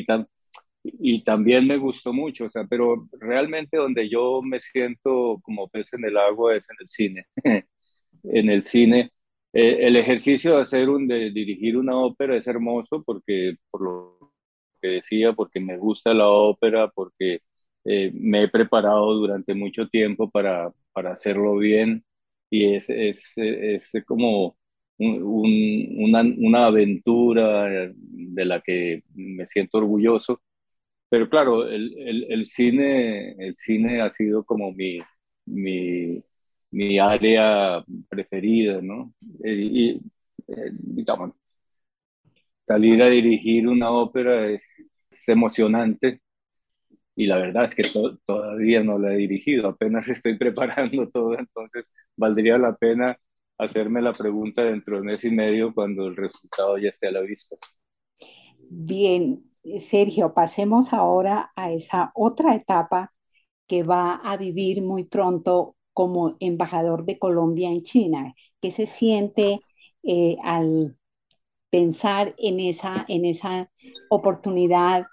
y, 0.84 1.24
también 1.24 1.68
me 1.68 1.78
gustó 1.78 2.14
mucho, 2.14 2.48
pero 2.70 3.08
realmente 3.20 3.78
donde 3.78 4.10
yo 4.10 4.42
me 4.42 4.60
siento 4.60 5.40
como 5.42 5.70
pez 5.70 5.94
en 5.94 6.06
el 6.06 6.18
agua 6.18 6.56
es 6.56 6.64
en 6.70 6.76
el 6.82 6.88
cine. 6.90 7.26
en 8.24 8.50
el 8.50 8.62
cine, 8.62 9.12
eh, 9.54 9.78
el 9.88 9.96
ejercicio 9.98 10.56
de 10.56 10.64
hacer 10.64 10.90
un, 10.90 11.08
de 11.08 11.32
dirigir 11.32 11.78
una 11.78 11.98
ópera 11.98 12.38
es 12.38 12.48
hermoso 12.48 13.04
porque, 13.04 13.56
por 13.72 13.82
lo 13.82 14.34
que 14.82 14.90
decía, 14.90 15.34
porque 15.34 15.60
me 15.60 15.78
gusta 15.78 16.14
la 16.14 16.28
ópera, 16.30 16.90
porque 16.90 17.40
eh, 17.86 18.12
me 18.14 18.44
he 18.44 18.48
preparado 18.50 19.14
durante 19.16 19.54
mucho 19.54 19.88
tiempo 19.90 20.30
para, 20.30 20.72
para 20.94 21.12
hacerlo 21.14 21.58
bien 21.58 22.04
y 22.54 22.76
es, 22.76 22.88
es, 22.90 23.34
es 23.38 23.94
como 24.06 24.58
una, 25.00 26.22
una, 26.22 26.68
aventura 26.68 27.92
de 27.96 28.46
la 28.46 28.62
que 28.62 29.04
me 29.16 29.48
siento 29.48 29.80
orgulloso. 29.80 30.42
Pero 31.10 31.30
claro, 31.30 31.68
el, 31.70 31.96
el, 31.98 32.26
el 32.32 32.46
cine, 32.48 33.34
el 33.40 33.56
cine 33.56 34.02
ha 34.02 34.10
sido 34.12 34.46
como 34.46 34.72
mi, 34.74 35.00
mi, 35.46 36.24
mi 36.72 37.00
área 37.00 37.84
preferida, 38.10 38.82
¿no? 38.82 39.14
Eh, 39.44 39.54
y, 39.56 39.90
eh, 40.48 40.72
digamos, 40.74 41.34
salir 42.68 43.02
a 43.02 43.10
dirigir 43.10 43.68
una 43.68 43.92
ópera 43.92 44.50
es, 44.50 44.84
es 45.10 45.30
emocionante 45.30 46.22
y 47.16 47.28
la 47.28 47.38
verdad 47.38 47.66
es 47.66 47.76
que 47.76 47.84
todavía 48.26 48.84
no 48.84 48.98
la 49.00 49.14
he 49.14 49.18
dirigido, 49.18 49.68
apenas 49.70 50.08
estoy 50.10 50.38
preparando 50.38 51.10
todo, 51.10 51.38
entonces 51.38 51.90
valdría 52.16 52.58
la 52.58 52.76
pena 52.76 53.18
hacerme 53.58 54.02
la 54.02 54.14
pregunta 54.14 54.64
dentro 54.64 54.98
de 54.98 55.04
mes 55.04 55.24
y 55.24 55.32
medio 55.32 55.74
cuando 55.74 56.08
el 56.08 56.16
resultado 56.16 56.78
ya 56.78 56.90
esté 56.90 57.08
a 57.08 57.12
la 57.12 57.22
vista. 57.22 57.56
Bien, 58.70 59.44
Sergio, 59.78 60.34
pasemos 60.34 60.94
ahora 60.94 61.52
a 61.56 61.72
esa 61.72 62.12
otra 62.16 62.56
etapa 62.56 63.14
que 63.68 63.84
va 63.84 64.16
a 64.16 64.38
vivir 64.38 64.82
muy 64.82 65.06
pronto 65.06 65.76
como 65.94 66.36
embajador 66.40 67.06
de 67.06 67.20
Colombia 67.20 67.70
en 67.70 67.84
China. 67.84 68.34
¿Qué 68.60 68.72
se 68.72 68.88
siente 68.88 69.60
eh, 70.04 70.38
al 70.44 70.98
pensar 71.70 72.36
en 72.38 72.60
esa, 72.60 73.06
en 73.08 73.26
esa 73.26 73.70
oportunidad 74.10 75.08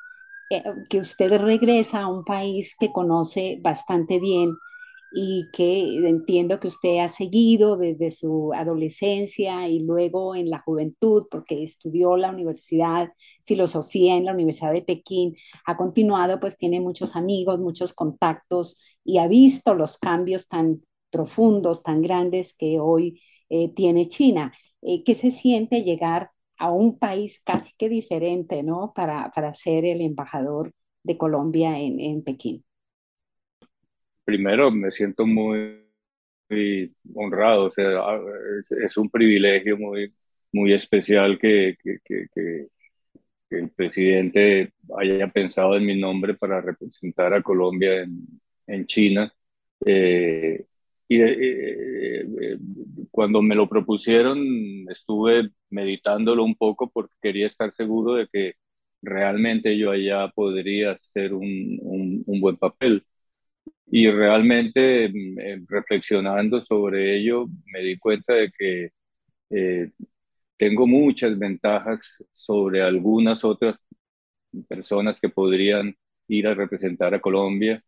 eh, 0.50 0.62
que 0.88 0.98
usted 0.98 1.30
regresa 1.40 2.02
a 2.02 2.08
un 2.08 2.24
país 2.24 2.76
que 2.78 2.92
conoce 2.92 3.58
bastante 3.62 4.18
bien 4.18 4.50
y 5.12 5.48
que 5.52 5.96
entiendo 6.08 6.60
que 6.60 6.68
usted 6.68 6.98
ha 6.98 7.08
seguido 7.08 7.76
desde 7.76 8.10
su 8.10 8.52
adolescencia 8.54 9.68
y 9.68 9.80
luego 9.80 10.34
en 10.36 10.50
la 10.50 10.60
juventud, 10.60 11.24
porque 11.30 11.62
estudió 11.62 12.16
la 12.16 12.30
universidad, 12.30 13.12
filosofía 13.44 14.16
en 14.16 14.24
la 14.24 14.32
Universidad 14.32 14.72
de 14.72 14.82
Pekín, 14.82 15.36
ha 15.66 15.76
continuado, 15.76 16.38
pues 16.40 16.56
tiene 16.56 16.80
muchos 16.80 17.16
amigos, 17.16 17.58
muchos 17.58 17.92
contactos 17.94 18.80
y 19.04 19.18
ha 19.18 19.26
visto 19.28 19.74
los 19.74 19.98
cambios 19.98 20.46
tan 20.48 20.82
profundos, 21.10 21.82
tan 21.82 22.02
grandes 22.02 22.54
que 22.54 22.78
hoy 22.80 23.20
eh, 23.48 23.72
tiene 23.74 24.06
China. 24.06 24.52
Eh, 24.82 25.02
¿Qué 25.04 25.14
se 25.14 25.30
siente 25.32 25.82
llegar 25.82 26.30
a 26.58 26.70
un 26.72 26.98
país 26.98 27.40
casi 27.44 27.72
que 27.76 27.88
diferente, 27.88 28.62
¿no? 28.62 28.92
Para, 28.94 29.30
para 29.34 29.54
ser 29.54 29.84
el 29.84 30.00
embajador 30.02 30.72
de 31.02 31.18
Colombia 31.18 31.78
en, 31.80 31.98
en 32.00 32.22
Pekín 32.22 32.64
primero 34.24 34.70
me 34.70 34.90
siento 34.90 35.26
muy, 35.26 35.80
honrado, 37.14 37.66
o 37.66 37.70
sea, 37.70 38.00
ah, 38.00 38.20
es, 38.84 38.96
un 38.96 39.08
privilegio 39.10 39.76
muy, 39.78 40.12
muy 40.52 40.72
especial 40.72 41.38
que, 41.38 41.76
el 43.50 43.70
presidente 43.70 44.72
haya 44.96 45.26
pensado 45.28 45.76
en 45.76 45.84
mi 45.84 45.98
nombre 46.00 46.34
para 46.34 46.60
representar 46.60 47.34
a 47.34 47.42
Colombia 47.42 48.06
en, 48.66 48.86
China. 48.86 49.32
Eh, 49.84 50.64
y 51.08 51.20
eh, 51.20 52.20
eh, 52.20 52.58
cuando 53.10 53.42
me 53.42 53.56
lo 53.56 53.68
propusieron, 53.68 54.38
estuve 54.88 55.50
meditándolo 55.70 56.44
un 56.44 56.54
poco 56.54 56.90
porque 56.90 57.14
quería 57.20 57.48
estar 57.48 57.72
seguro 57.72 58.14
de 58.14 58.28
que 58.32 58.54
realmente 59.02 59.76
yo 59.76 59.90
allá 59.90 60.28
podría 60.28 60.92
hacer 60.92 61.34
un 61.34 62.22
buen 62.40 62.56
papel. 62.56 63.04
Y 63.90 64.10
realmente 64.10 65.08
mm, 65.08 65.38
eh, 65.40 65.62
reflexionando 65.68 66.64
sobre 66.64 67.16
ello, 67.18 67.46
me 67.66 67.80
di 67.82 67.98
cuenta 67.98 68.34
de 68.34 68.52
que 68.52 68.90
eh, 69.50 69.90
tengo 70.58 70.86
muchas 70.86 71.38
ventajas 71.38 72.18
sobre 72.32 72.82
algunas 72.82 73.44
otras 73.44 73.78
personas 74.68 75.20
que 75.20 75.28
podrían 75.28 75.94
ir 76.28 76.46
a 76.46 76.54
representar 76.54 77.14
a 77.14 77.20
Colombia 77.20 77.82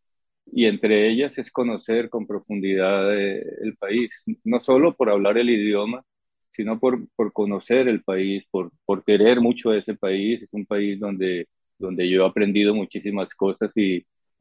y 0.47 0.67
entre 0.67 1.09
ellas 1.11 1.39
es 1.39 1.51
conocer 1.51 2.11
con 2.11 2.27
profundidad 2.27 3.15
eh, 3.19 3.45
el 3.63 3.77
país, 3.77 4.11
no 4.45 4.61
solo 4.61 4.95
por 4.95 5.11
hablar 5.11 5.39
el 5.39 5.51
idioma, 5.51 6.05
sino 6.51 6.79
por, 6.81 7.09
por 7.17 7.33
conocer 7.33 7.89
el 7.89 8.03
país, 8.05 8.45
por, 8.51 8.73
por 8.85 9.05
querer 9.05 9.41
mucho 9.41 9.73
ese 9.75 9.95
país. 9.95 10.43
Es 10.43 10.49
un 10.53 10.67
país 10.67 11.01
donde, 11.01 11.49
donde 11.79 12.09
yo 12.11 12.25
he 12.25 12.29
aprendido 12.29 12.75
muchísimas 12.75 13.35
cosas 13.35 13.71
y, 13.77 13.99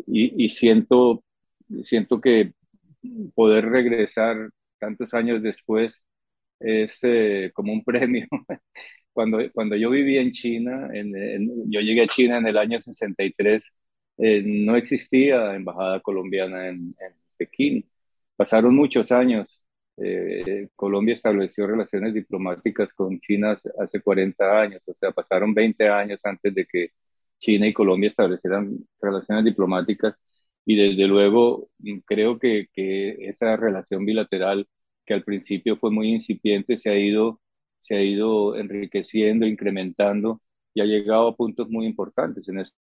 y, 0.07 0.45
y 0.45 0.49
siento 0.49 1.23
siento 1.85 2.21
que 2.21 2.53
poder 3.35 3.65
regresar 3.65 4.49
tantos 4.79 5.13
años 5.13 5.41
después 5.43 5.93
es 6.59 6.99
eh, 7.03 7.51
como 7.53 7.73
un 7.73 7.83
premio. 7.85 8.27
cuando, 9.13 9.39
cuando 9.53 9.75
yo 9.75 9.89
viví 9.89 10.17
en 10.17 10.31
China, 10.31 10.89
en, 10.93 11.71
yo 11.71 11.81
llegué 11.81 12.03
a 12.03 12.07
China 12.07 12.37
en 12.37 12.47
el 12.47 12.57
año 12.57 12.81
63, 12.81 13.73
eh, 14.17 14.43
no 14.45 14.75
existía 14.75 15.55
embajada 15.55 15.99
colombiana 16.01 16.69
en, 16.69 16.95
Pekín. 17.37 17.85
Pasaron 18.35 18.75
muchos 18.75 19.11
años. 19.11 19.61
Eh, 19.97 20.69
Colombia 20.75 21.13
estableció 21.13 21.67
relaciones 21.67 22.13
diplomáticas 22.13 22.93
con 22.93 23.19
China 23.19 23.57
hace 23.79 24.01
40 24.01 24.61
años, 24.61 24.81
o 24.87 24.93
sea, 24.95 25.11
pasaron 25.11 25.53
20 25.53 25.87
años 25.89 26.19
antes 26.23 26.53
de 26.55 26.65
que 26.65 26.91
China 27.39 27.67
y 27.67 27.73
Colombia 27.73 28.07
establecieran 28.09 28.77
relaciones 29.01 29.45
diplomáticas 29.45 30.15
y 30.71 30.75
desde 30.75 31.07
luego 31.07 31.69
mm, 31.79 31.99
creo 32.05 32.39
que, 32.39 32.67
que, 32.73 33.27
esa 33.29 33.55
relación 33.57 34.05
bilateral 34.05 34.67
que 35.05 35.13
al 35.13 35.23
principio 35.23 35.77
fue 35.77 35.91
muy 35.91 36.09
incipiente 36.13 36.77
se 36.77 36.89
ha 36.89 36.97
ido, 36.97 37.41
se 37.81 37.95
ha 37.95 38.03
ido 38.03 38.55
enriqueciendo, 38.57 39.45
incrementando 39.47 40.41
y 40.73 40.81
ha 40.81 40.85
llegado 40.85 41.27
a 41.27 41.35
puntos 41.35 41.69
muy 41.69 41.85
importantes. 41.85 42.47
En 42.49 42.59
este 42.59 42.75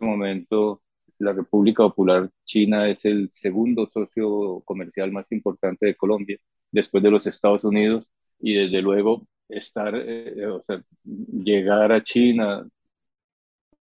momento 0.00 0.82
la 1.18 1.32
República 1.32 1.82
Popular 1.84 2.30
China 2.44 2.88
es 2.88 3.04
el 3.04 3.30
segundo 3.30 3.86
socio 3.92 4.62
comercial 4.64 5.12
más 5.12 5.26
importante 5.32 5.86
de 5.86 5.94
Colombia 5.96 6.38
después 6.70 7.02
de 7.02 7.10
los 7.10 7.26
Estados 7.26 7.64
Unidos 7.64 8.06
y 8.40 8.54
desde 8.54 8.80
luego 8.82 9.26
estar, 9.48 9.94
eh, 9.96 10.46
o 10.46 10.62
sea, 10.62 10.82
llegar 11.04 11.92
a 11.92 12.02
China 12.04 12.66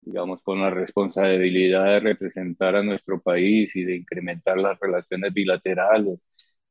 digamos, 0.06 0.42
con 0.44 0.62
la 0.62 0.70
responsabilidad 0.70 1.86
de 1.86 2.00
representar 2.00 2.76
a 2.76 2.84
nuestro 2.84 3.22
país 3.22 3.76
y 3.76 3.84
de 3.84 3.98
incrementar 3.98 4.60
las 4.60 4.80
relaciones 4.80 5.34
bilaterales 5.34 6.20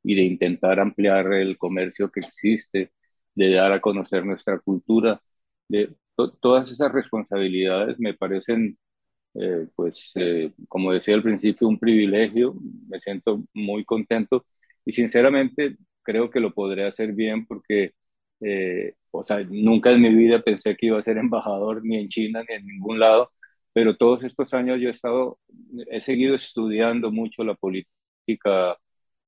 y 0.02 0.14
de 0.14 0.22
intentar 0.22 0.80
ampliar 0.80 1.32
el 1.34 1.58
comercio 1.58 2.10
que 2.10 2.20
existe, 2.20 2.92
de 3.34 3.54
dar 3.54 3.72
a 3.72 3.80
conocer 3.80 4.24
nuestra 4.26 4.58
cultura. 4.60 5.20
De, 5.68 5.94
todas 6.40 6.70
esas 6.70 6.92
responsabilidades 6.92 7.98
me 7.98 8.14
parecen, 8.14 8.78
eh, 9.34 9.66
pues, 9.76 10.12
eh, 10.16 10.52
como 10.68 10.92
decía 10.92 11.14
al 11.14 11.22
principio, 11.22 11.68
un 11.68 11.78
privilegio. 11.78 12.54
Me 12.88 13.00
siento 13.00 13.44
muy 13.54 13.84
contento 13.84 14.46
y 14.84 14.92
sinceramente 14.92 15.76
creo 16.02 16.30
que 16.30 16.40
lo 16.40 16.52
podré 16.54 16.86
hacer 16.86 17.12
bien 17.12 17.46
porque 17.46 17.92
eh, 18.42 18.94
o 19.10 19.22
sea, 19.22 19.44
nunca 19.44 19.92
en 19.92 20.02
mi 20.02 20.14
vida 20.14 20.42
pensé 20.42 20.76
que 20.76 20.86
iba 20.86 20.98
a 20.98 21.02
ser 21.02 21.16
embajador 21.18 21.84
ni 21.84 21.98
en 21.98 22.08
China 22.08 22.44
ni 22.48 22.54
en 22.56 22.66
ningún 22.66 22.98
lado, 23.00 23.30
pero 23.72 23.96
todos 23.96 24.24
estos 24.24 24.52
años 24.54 24.80
yo 24.80 24.88
he 24.88 24.92
estado, 24.92 25.38
he 25.90 26.00
seguido 26.00 26.34
estudiando 26.34 27.10
mucho 27.10 27.44
la 27.44 27.54
política 27.54 28.76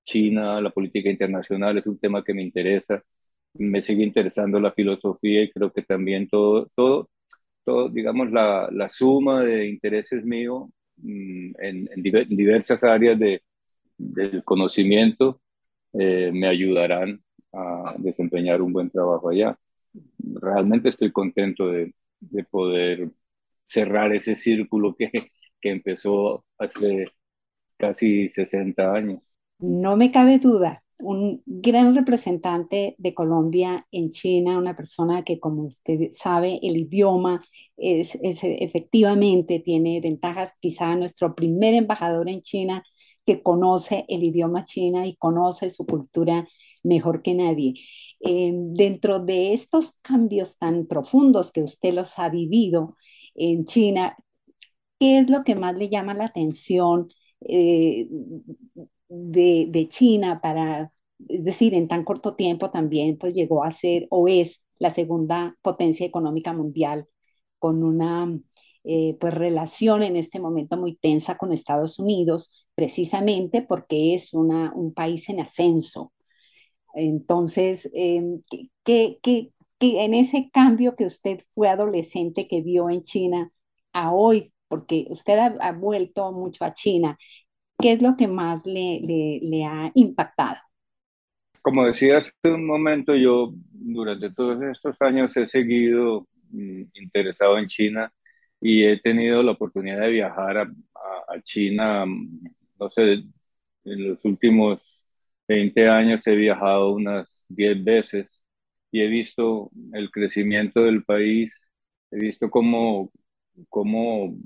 china, 0.04 0.60
la 0.60 0.70
política 0.70 1.10
internacional, 1.10 1.78
es 1.78 1.86
un 1.86 1.98
tema 1.98 2.24
que 2.24 2.34
me 2.34 2.42
interesa, 2.42 3.02
me 3.54 3.80
sigue 3.80 4.04
interesando 4.04 4.60
la 4.60 4.72
filosofía 4.72 5.42
y 5.44 5.50
creo 5.52 5.72
que 5.72 5.82
también 5.82 6.28
todo, 6.28 6.70
todo, 6.74 7.10
todo 7.64 7.88
digamos, 7.88 8.30
la, 8.32 8.68
la 8.72 8.88
suma 8.88 9.42
de 9.44 9.68
intereses 9.68 10.24
míos 10.24 10.68
mm, 10.96 11.52
en, 11.60 11.90
en, 11.94 12.02
diversas 12.28 12.84
áreas 12.84 13.18
de, 13.18 13.42
del 13.98 14.44
conocimiento 14.44 15.40
eh, 15.94 16.30
me 16.32 16.48
ayudarán 16.48 17.23
desempeñar 17.98 18.62
un 18.62 18.72
buen 18.72 18.90
trabajo 18.90 19.28
allá. 19.28 19.58
Realmente 20.18 20.88
estoy 20.88 21.12
contento 21.12 21.68
de, 21.68 21.94
de 22.20 22.44
poder 22.44 23.10
cerrar 23.62 24.14
ese 24.14 24.36
círculo 24.36 24.94
que, 24.96 25.10
que 25.60 25.70
empezó 25.70 26.44
hace 26.58 27.06
casi 27.76 28.28
60 28.28 28.92
años. 28.92 29.20
No 29.58 29.96
me 29.96 30.10
cabe 30.10 30.38
duda, 30.38 30.84
un 30.98 31.42
gran 31.46 31.94
representante 31.94 32.94
de 32.98 33.14
Colombia 33.14 33.86
en 33.90 34.10
China, 34.10 34.58
una 34.58 34.76
persona 34.76 35.22
que, 35.22 35.40
como 35.40 35.64
usted 35.64 36.10
sabe, 36.12 36.58
el 36.62 36.76
idioma 36.76 37.44
es, 37.76 38.18
efectivamente 38.22 39.60
tiene 39.60 40.00
ventajas. 40.00 40.52
Quizá 40.60 40.94
nuestro 40.96 41.34
primer 41.34 41.74
embajador 41.74 42.28
en 42.28 42.40
China 42.42 42.82
que 43.26 43.42
conoce 43.42 44.04
el 44.08 44.22
idioma 44.22 44.64
china 44.64 45.06
y 45.06 45.16
conoce 45.16 45.70
su 45.70 45.86
cultura 45.86 46.46
mejor 46.84 47.22
que 47.22 47.34
nadie. 47.34 47.74
Eh, 48.20 48.52
dentro 48.54 49.20
de 49.20 49.54
estos 49.54 49.98
cambios 50.02 50.58
tan 50.58 50.86
profundos 50.86 51.52
que 51.52 51.62
usted 51.62 51.94
los 51.94 52.18
ha 52.18 52.28
vivido 52.28 52.96
en 53.34 53.64
China, 53.66 54.16
¿qué 54.98 55.18
es 55.18 55.30
lo 55.30 55.44
que 55.44 55.56
más 55.56 55.74
le 55.76 55.88
llama 55.88 56.14
la 56.14 56.26
atención 56.26 57.08
eh, 57.40 58.08
de, 59.08 59.86
China 59.90 60.40
para, 60.42 60.92
es 61.28 61.44
decir, 61.44 61.74
en 61.74 61.88
tan 61.88 62.04
corto 62.04 62.34
tiempo 62.36 62.70
también 62.70 63.18
pues 63.18 63.34
llegó 63.34 63.64
a 63.64 63.70
ser 63.70 64.06
o 64.10 64.28
es 64.28 64.64
la 64.78 64.90
segunda 64.90 65.56
potencia 65.62 66.06
económica 66.06 66.52
mundial 66.52 67.06
con 67.58 67.84
una 67.84 68.38
eh, 68.84 69.16
pues 69.20 69.34
relación 69.34 70.02
en 70.02 70.16
este 70.16 70.40
momento 70.40 70.76
muy 70.76 70.96
tensa 70.96 71.36
con 71.38 71.52
Estados 71.52 71.98
Unidos, 71.98 72.52
precisamente 72.74 73.62
porque 73.62 74.14
es 74.14 74.34
una, 74.34 74.72
un 74.74 74.92
país 74.94 75.28
en 75.28 75.40
ascenso. 75.40 76.12
Entonces, 76.94 77.90
eh, 77.94 78.22
¿qué, 78.84 79.18
qué, 79.22 79.50
qué, 79.78 80.04
en 80.04 80.14
ese 80.14 80.50
cambio 80.52 80.96
que 80.96 81.06
usted 81.06 81.40
fue 81.54 81.68
adolescente 81.68 82.48
que 82.48 82.62
vio 82.62 82.88
en 82.90 83.02
China 83.02 83.50
a 83.92 84.12
hoy, 84.12 84.52
porque 84.68 85.06
usted 85.10 85.38
ha, 85.38 85.72
vuelto 85.72 86.32
mucho 86.32 86.64
a 86.64 86.72
China, 86.72 87.16
¿qué 87.78 87.92
es 87.92 88.02
lo 88.02 88.16
que 88.16 88.28
más 88.28 88.64
le, 88.66 89.00
le, 89.00 89.40
le 89.42 89.64
ha 89.64 89.90
impactado? 89.94 90.58
Como 91.62 91.86
decía 91.86 92.18
hace 92.18 92.32
un 92.44 92.66
momento, 92.66 93.14
yo 93.14 93.52
durante 93.70 94.30
todos 94.30 94.62
estos 94.62 95.00
años 95.00 95.36
he 95.36 95.46
seguido 95.46 96.26
mm, 96.50 96.82
interesado 96.94 97.58
en 97.58 97.66
China 97.66 98.12
y 98.60 98.84
he 98.84 99.00
tenido 99.00 99.42
la 99.42 99.52
oportunidad 99.52 100.00
de 100.00 100.10
viajar 100.10 100.58
a, 100.58 100.62
a, 100.62 101.34
a 101.34 101.42
China, 101.42 102.06
mm, 102.06 102.44
no 102.78 102.88
sé, 102.88 103.24
en 103.84 104.08
los 104.08 104.24
últimos 104.24 104.80
20 105.48 105.88
años 105.88 106.26
he 106.26 106.34
viajado 106.36 106.92
unas 106.94 107.28
10 107.48 107.82
veces 107.84 108.28
y 108.90 109.02
he 109.02 109.08
visto 109.08 109.70
el 109.92 110.10
crecimiento 110.10 110.82
del 110.84 111.04
país, 111.04 111.52
he 112.10 112.18
visto 112.18 112.50
cómo, 112.50 113.12
cómo, 113.68 114.36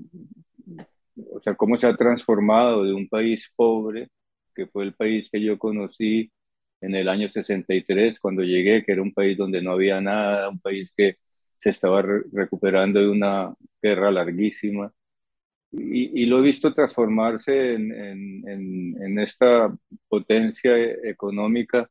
o 1.31 1.39
sea, 1.41 1.55
cómo 1.55 1.77
se 1.77 1.87
ha 1.87 1.95
transformado 1.95 2.83
de 2.83 2.93
un 2.93 3.07
país 3.07 3.51
pobre, 3.55 4.09
que 4.55 4.67
fue 4.67 4.83
el 4.85 4.93
país 4.93 5.29
que 5.29 5.41
yo 5.41 5.57
conocí 5.57 6.31
en 6.81 6.95
el 6.95 7.09
año 7.09 7.29
63 7.29 8.19
cuando 8.19 8.43
llegué, 8.43 8.83
que 8.85 8.91
era 8.93 9.01
un 9.01 9.13
país 9.13 9.37
donde 9.37 9.61
no 9.61 9.71
había 9.71 10.01
nada, 10.01 10.49
un 10.49 10.59
país 10.59 10.91
que 10.95 11.17
se 11.57 11.69
estaba 11.71 12.01
re 12.01 12.21
recuperando 12.31 12.99
de 13.01 13.09
una 13.09 13.53
guerra 13.81 14.11
larguísima 14.11 14.91
y, 15.71 16.25
lo 16.25 16.39
he 16.39 16.41
visto 16.41 16.73
transformarse 16.73 17.75
en, 17.75 19.19
esta 19.19 19.75
potencia 20.07 20.71
económica 21.03 21.89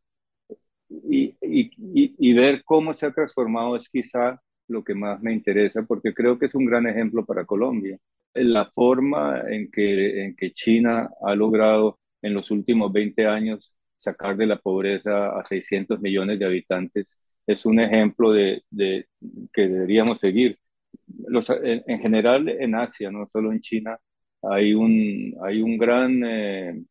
y, 0.89 2.33
ver 2.35 2.63
cómo 2.65 2.95
se 2.95 3.07
ha 3.07 3.13
transformado 3.13 3.77
es 3.77 3.89
quizá 3.89 4.41
lo 4.69 4.85
que 4.85 4.95
más 4.95 5.21
me 5.23 5.33
interesa 5.33 5.83
porque 5.83 6.15
creo 6.15 6.39
que 6.39 6.47
es 6.47 6.55
un 6.55 6.67
gran 6.67 6.87
ejemplo 6.87 7.25
para 7.25 7.45
Colombia. 7.45 7.99
La 8.35 8.71
forma 8.71 9.43
en 9.49 9.71
que, 9.71 10.25
en 10.25 10.37
que 10.37 10.53
China 10.53 11.11
ha 11.23 11.35
logrado 11.35 11.99
en 12.23 12.35
los 12.35 12.51
últimos 12.51 12.93
20 12.93 13.27
años 13.27 13.73
sacar 13.97 14.37
de 14.37 14.47
la 14.47 14.59
pobreza 14.59 15.39
a 15.39 15.45
600 15.45 16.01
millones 16.01 16.39
de 16.39 16.47
habitantes 16.47 17.07
es 17.47 17.65
un 17.67 17.81
ejemplo 17.81 18.33
de 18.33 18.63
que 19.53 19.69
deberíamos 19.69 20.19
seguir 20.21 20.59
los, 21.29 21.51
en, 21.51 21.83
en, 21.87 22.01
general 22.01 22.49
en 22.49 22.75
Asia, 22.75 23.11
no 23.11 23.27
solo 23.27 23.53
en 23.53 23.61
China, 23.61 23.99
hay 24.43 24.75
un, 24.75 25.35
hay 25.45 25.61
un 25.61 25.79
gran 25.79 26.23
eh, 26.25 26.83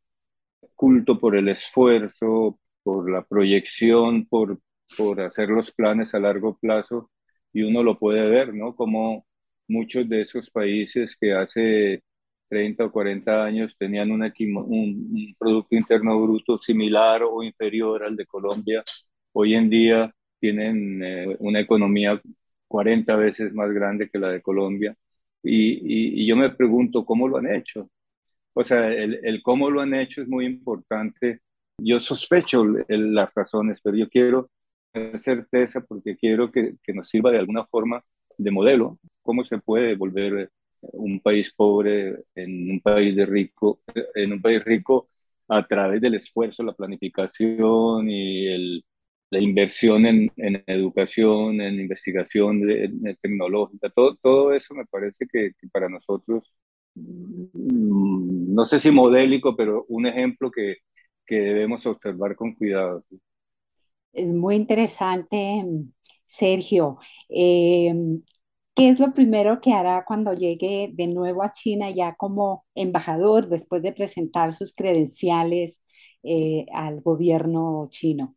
culto 0.75 1.19
por 1.19 1.35
el 1.35 1.49
esfuerzo, 1.49 2.59
por 2.83 3.09
la 3.11 3.23
proyección, 3.23 4.25
por, 4.27 4.59
por 4.97 5.21
hacer 5.21 5.49
los 5.49 5.71
planes 5.71 6.13
a 6.15 6.19
largo 6.19 6.57
plazo, 6.57 7.11
y 7.53 7.63
uno 7.63 7.83
lo 7.83 7.97
puede 7.99 8.27
ver, 8.29 8.53
¿no? 8.53 8.75
Como 8.75 9.25
muchos 9.67 10.07
de 10.09 10.21
esos 10.21 10.49
países 10.51 11.15
que 11.19 11.33
hace 11.33 12.03
30 12.49 12.85
o 12.85 12.91
40 12.91 13.43
años 13.43 13.77
tenían 13.77 14.11
un, 14.11 14.21
un, 14.23 15.35
Producto 15.37 15.75
Interno 15.75 16.21
Bruto 16.21 16.57
similar 16.59 17.23
o 17.23 17.43
inferior 17.43 18.03
al 18.03 18.15
de 18.15 18.25
Colombia, 18.25 18.83
hoy 19.33 19.55
en 19.55 19.69
día 19.69 20.13
tienen 20.39 21.03
eh, 21.03 21.35
una 21.39 21.59
economía 21.59 22.21
40 22.67 23.15
veces 23.15 23.53
más 23.53 23.71
grande 23.71 24.09
que 24.09 24.19
la 24.19 24.29
de 24.29 24.41
Colombia. 24.41 24.95
Y, 25.43 26.21
y, 26.23 26.27
yo 26.27 26.35
me 26.35 26.49
pregunto 26.51 27.05
cómo 27.05 27.27
lo 27.27 27.37
han 27.37 27.47
hecho. 27.53 27.89
O 28.53 28.63
sea, 28.63 28.91
el, 28.93 29.19
el 29.23 29.41
cómo 29.43 29.69
lo 29.69 29.81
han 29.81 29.93
hecho 29.93 30.21
es 30.21 30.27
muy 30.27 30.45
importante. 30.45 31.41
Yo 31.79 31.99
sospecho 31.99 32.65
las 32.87 33.33
razones, 33.33 33.81
pero 33.81 33.97
yo 33.97 34.09
quiero 34.09 34.49
certeza 35.17 35.81
porque 35.81 36.17
quiero 36.17 36.51
que, 36.51 36.75
que 36.83 36.93
nos 36.93 37.09
sirva 37.09 37.31
de 37.31 37.39
alguna 37.39 37.65
forma 37.65 38.03
de 38.37 38.51
modelo. 38.51 38.97
¿Cómo 39.21 39.43
se 39.43 39.59
puede 39.59 39.95
volver 39.95 40.51
un 40.81 41.19
país 41.19 41.53
pobre 41.53 42.23
en 42.35 42.71
un 42.71 42.79
país 42.81 43.15
de 43.15 43.25
rico, 43.25 43.81
en 44.15 44.33
un 44.33 44.41
país 44.41 44.63
rico 44.63 45.09
a 45.47 45.65
través 45.65 46.01
del 46.01 46.15
esfuerzo, 46.15 46.63
la 46.63 46.73
planificación 46.73 48.09
y 48.09 48.47
el, 48.47 48.85
la 49.29 49.41
inversión 49.43 50.05
en, 50.05 50.31
en, 50.37 50.63
educación, 50.67 51.61
en 51.61 51.79
investigación 51.79 52.61
de, 52.61 53.17
tecnológica, 53.21 53.89
todo, 53.89 54.15
todo 54.21 54.53
eso 54.53 54.73
me 54.75 54.85
parece 54.85 55.25
que, 55.31 55.51
para 55.71 55.89
nosotros, 55.89 56.53
mm, 56.95 58.53
no 58.53 58.65
sé 58.65 58.79
si 58.79 58.91
modélico, 58.91 59.55
pero 59.55 59.85
un 59.89 60.07
ejemplo 60.07 60.51
que, 60.51 60.77
que 61.25 61.35
debemos 61.35 61.85
observar 61.85 62.35
con 62.35 62.53
cuidado. 62.55 63.03
Muy 64.13 64.55
interesante, 64.55 65.63
Sergio. 66.25 66.97
Eh, 67.29 67.93
¿Qué 68.77 68.89
es 68.89 68.99
lo 68.99 69.11
primero 69.13 69.59
que 69.59 69.73
hará 69.73 70.05
cuando 70.05 70.33
llegue 70.33 70.91
de 70.93 71.07
nuevo 71.07 71.43
a 71.43 71.51
China 71.51 71.89
ya 71.89 72.15
como 72.15 72.65
embajador 72.75 73.49
después 73.49 73.81
de 73.81 73.91
presentar 73.91 74.53
sus 74.53 74.75
credenciales 74.75 75.81
eh, 76.23 76.67
al 76.71 77.01
gobierno 77.01 77.87
chino? 77.89 78.36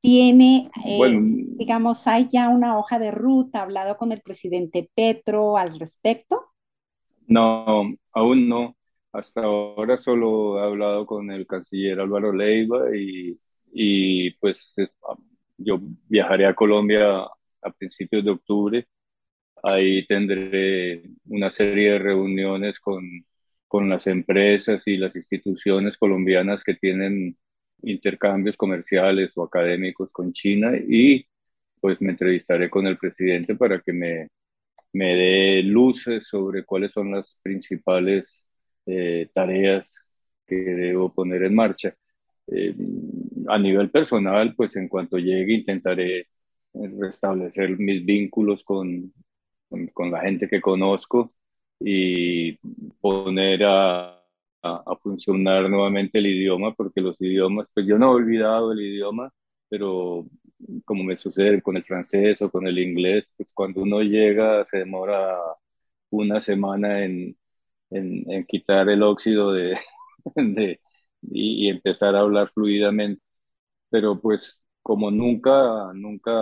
Tiene, 0.00 0.70
eh, 0.84 0.96
bueno, 0.96 1.20
digamos, 1.56 2.06
hay 2.06 2.28
ya 2.28 2.48
una 2.48 2.78
hoja 2.78 2.98
de 2.98 3.10
ruta, 3.10 3.62
hablado 3.62 3.96
con 3.96 4.12
el 4.12 4.20
presidente 4.22 4.90
Petro 4.94 5.56
al 5.56 5.78
respecto? 5.78 6.46
No, 7.26 7.94
aún 8.12 8.48
no. 8.48 8.76
Hasta 9.12 9.42
ahora 9.42 9.98
solo 9.98 10.58
he 10.58 10.64
hablado 10.64 11.04
con 11.04 11.30
el 11.30 11.46
canciller 11.46 12.00
Álvaro 12.00 12.32
Leiva 12.32 12.96
y, 12.96 13.38
y 13.72 14.30
pues 14.34 14.74
yo 15.58 15.80
viajaré 16.08 16.46
a 16.46 16.54
Colombia 16.54 17.22
a 17.62 17.70
principios 17.76 18.24
de 18.24 18.30
octubre. 18.30 18.88
Ahí 19.62 20.06
tendré 20.06 21.02
una 21.26 21.50
serie 21.50 21.92
de 21.92 21.98
reuniones 21.98 22.80
con, 22.80 23.04
con 23.68 23.88
las 23.88 24.06
empresas 24.06 24.86
y 24.86 24.96
las 24.96 25.14
instituciones 25.16 25.98
colombianas 25.98 26.64
que 26.64 26.74
tienen 26.74 27.36
intercambios 27.82 28.56
comerciales 28.56 29.30
o 29.36 29.44
académicos 29.44 30.10
con 30.10 30.32
China 30.32 30.72
y 30.76 31.26
pues 31.80 32.00
me 32.00 32.10
entrevistaré 32.10 32.70
con 32.70 32.86
el 32.86 32.98
presidente 32.98 33.54
para 33.56 33.80
que 33.80 33.92
me, 33.92 34.28
me 34.92 35.14
dé 35.16 35.62
luces 35.62 36.26
sobre 36.28 36.64
cuáles 36.64 36.92
son 36.92 37.12
las 37.12 37.36
principales 37.42 38.44
eh, 38.86 39.30
tareas 39.34 39.96
que 40.46 40.56
debo 40.56 41.12
poner 41.12 41.44
en 41.44 41.54
marcha. 41.54 41.94
Eh, 42.48 42.74
a 43.48 43.58
nivel 43.58 43.90
personal, 43.90 44.54
pues 44.54 44.76
en 44.76 44.88
cuanto 44.88 45.18
llegue 45.18 45.54
intentaré 45.54 46.28
restablecer 46.74 47.78
mis 47.78 48.04
vínculos 48.04 48.64
con, 48.64 49.12
con, 49.68 49.86
con 49.88 50.10
la 50.10 50.20
gente 50.22 50.48
que 50.48 50.60
conozco 50.60 51.30
y 51.80 52.56
poner 53.00 53.64
a, 53.64 54.19
a, 54.62 54.96
funcionar 55.02 55.68
nuevamente 55.70 56.18
el 56.18 56.26
idioma, 56.26 56.74
porque 56.74 57.00
los 57.00 57.20
idiomas, 57.20 57.66
pues 57.74 57.86
yo 57.86 57.98
no 57.98 58.12
he 58.12 58.14
olvidado 58.16 58.72
el 58.72 58.80
idioma, 58.80 59.32
pero 59.68 60.26
como 60.84 61.04
me 61.04 61.16
sucede 61.16 61.62
con 61.62 61.76
el 61.76 61.84
francés 61.84 62.42
o 62.42 62.50
con 62.50 62.66
el 62.66 62.78
inglés, 62.78 63.28
pues 63.36 63.52
cuando 63.52 63.82
uno 63.82 64.00
llega 64.02 64.64
se 64.64 64.78
demora 64.78 65.38
una 66.10 66.40
semana 66.40 67.04
en, 67.04 67.36
en, 67.90 68.30
en 68.30 68.44
quitar 68.46 68.88
el 68.88 69.02
óxido 69.02 69.52
de, 69.52 69.76
de 70.36 70.80
y, 71.22 71.66
y, 71.66 71.70
empezar 71.70 72.14
a 72.16 72.20
hablar 72.20 72.50
fluidamente. 72.54 73.22
Pero 73.90 74.20
pues 74.20 74.60
como 74.82 75.10
nunca, 75.10 75.92
nunca 75.94 76.32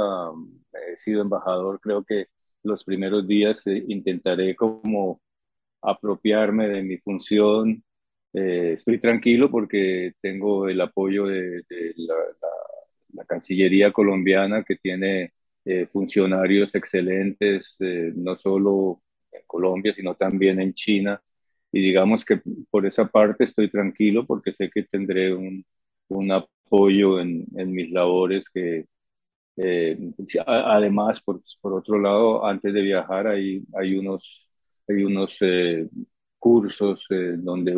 he 0.93 0.97
sido 0.97 1.23
embajador, 1.23 1.81
creo 1.81 2.05
que 2.05 2.27
los 2.63 2.85
primeros 2.85 3.27
días 3.27 3.67
eh, 3.67 3.85
intentaré 3.89 4.55
como 4.57 5.21
apropiarme 5.83 6.69
de 6.69 6.83
mi 6.83 6.99
función. 6.99 7.85
Eh, 8.41 8.75
estoy 8.75 8.99
tranquilo 9.01 9.51
porque 9.51 10.13
tengo 10.21 10.69
el 10.69 10.81
apoyo 10.81 11.27
de, 11.27 11.65
la, 11.97 12.15
Cancillería 13.27 13.93
colombiana 13.93 14.63
que 14.65 14.77
tiene 14.77 15.33
eh, 15.65 15.87
funcionarios 15.93 16.75
excelentes, 16.75 17.77
no 17.79 18.37
solo 18.37 19.03
en 19.33 19.43
Colombia, 19.47 19.93
sino 19.95 20.15
también 20.15 20.61
en 20.61 20.73
China. 20.75 21.21
Y 21.73 21.81
digamos 21.83 22.25
que 22.25 22.41
por 22.71 22.87
esa 22.87 23.07
parte 23.09 23.45
estoy 23.45 23.71
tranquilo 23.71 24.25
porque 24.27 24.53
sé 24.53 24.71
que 24.71 24.85
tendré 24.85 25.35
un, 25.35 25.65
un 26.09 26.33
apoyo 26.33 27.21
en, 27.21 27.45
en 27.57 27.73
mis 27.73 27.91
labores 27.91 28.49
que, 28.51 28.87
eh, 29.57 29.99
además, 30.47 31.21
por, 31.21 31.43
por, 31.61 31.75
otro 31.75 31.99
lado, 31.99 32.47
antes 32.47 32.73
de 32.73 32.81
viajar 32.83 33.27
hay, 33.27 33.63
hay 33.75 33.97
unos, 33.97 34.49
hay 34.89 35.03
unos 35.05 35.37
eh, 35.41 35.89
cursos 36.39 37.07
eh, 37.11 37.35
donde 37.39 37.77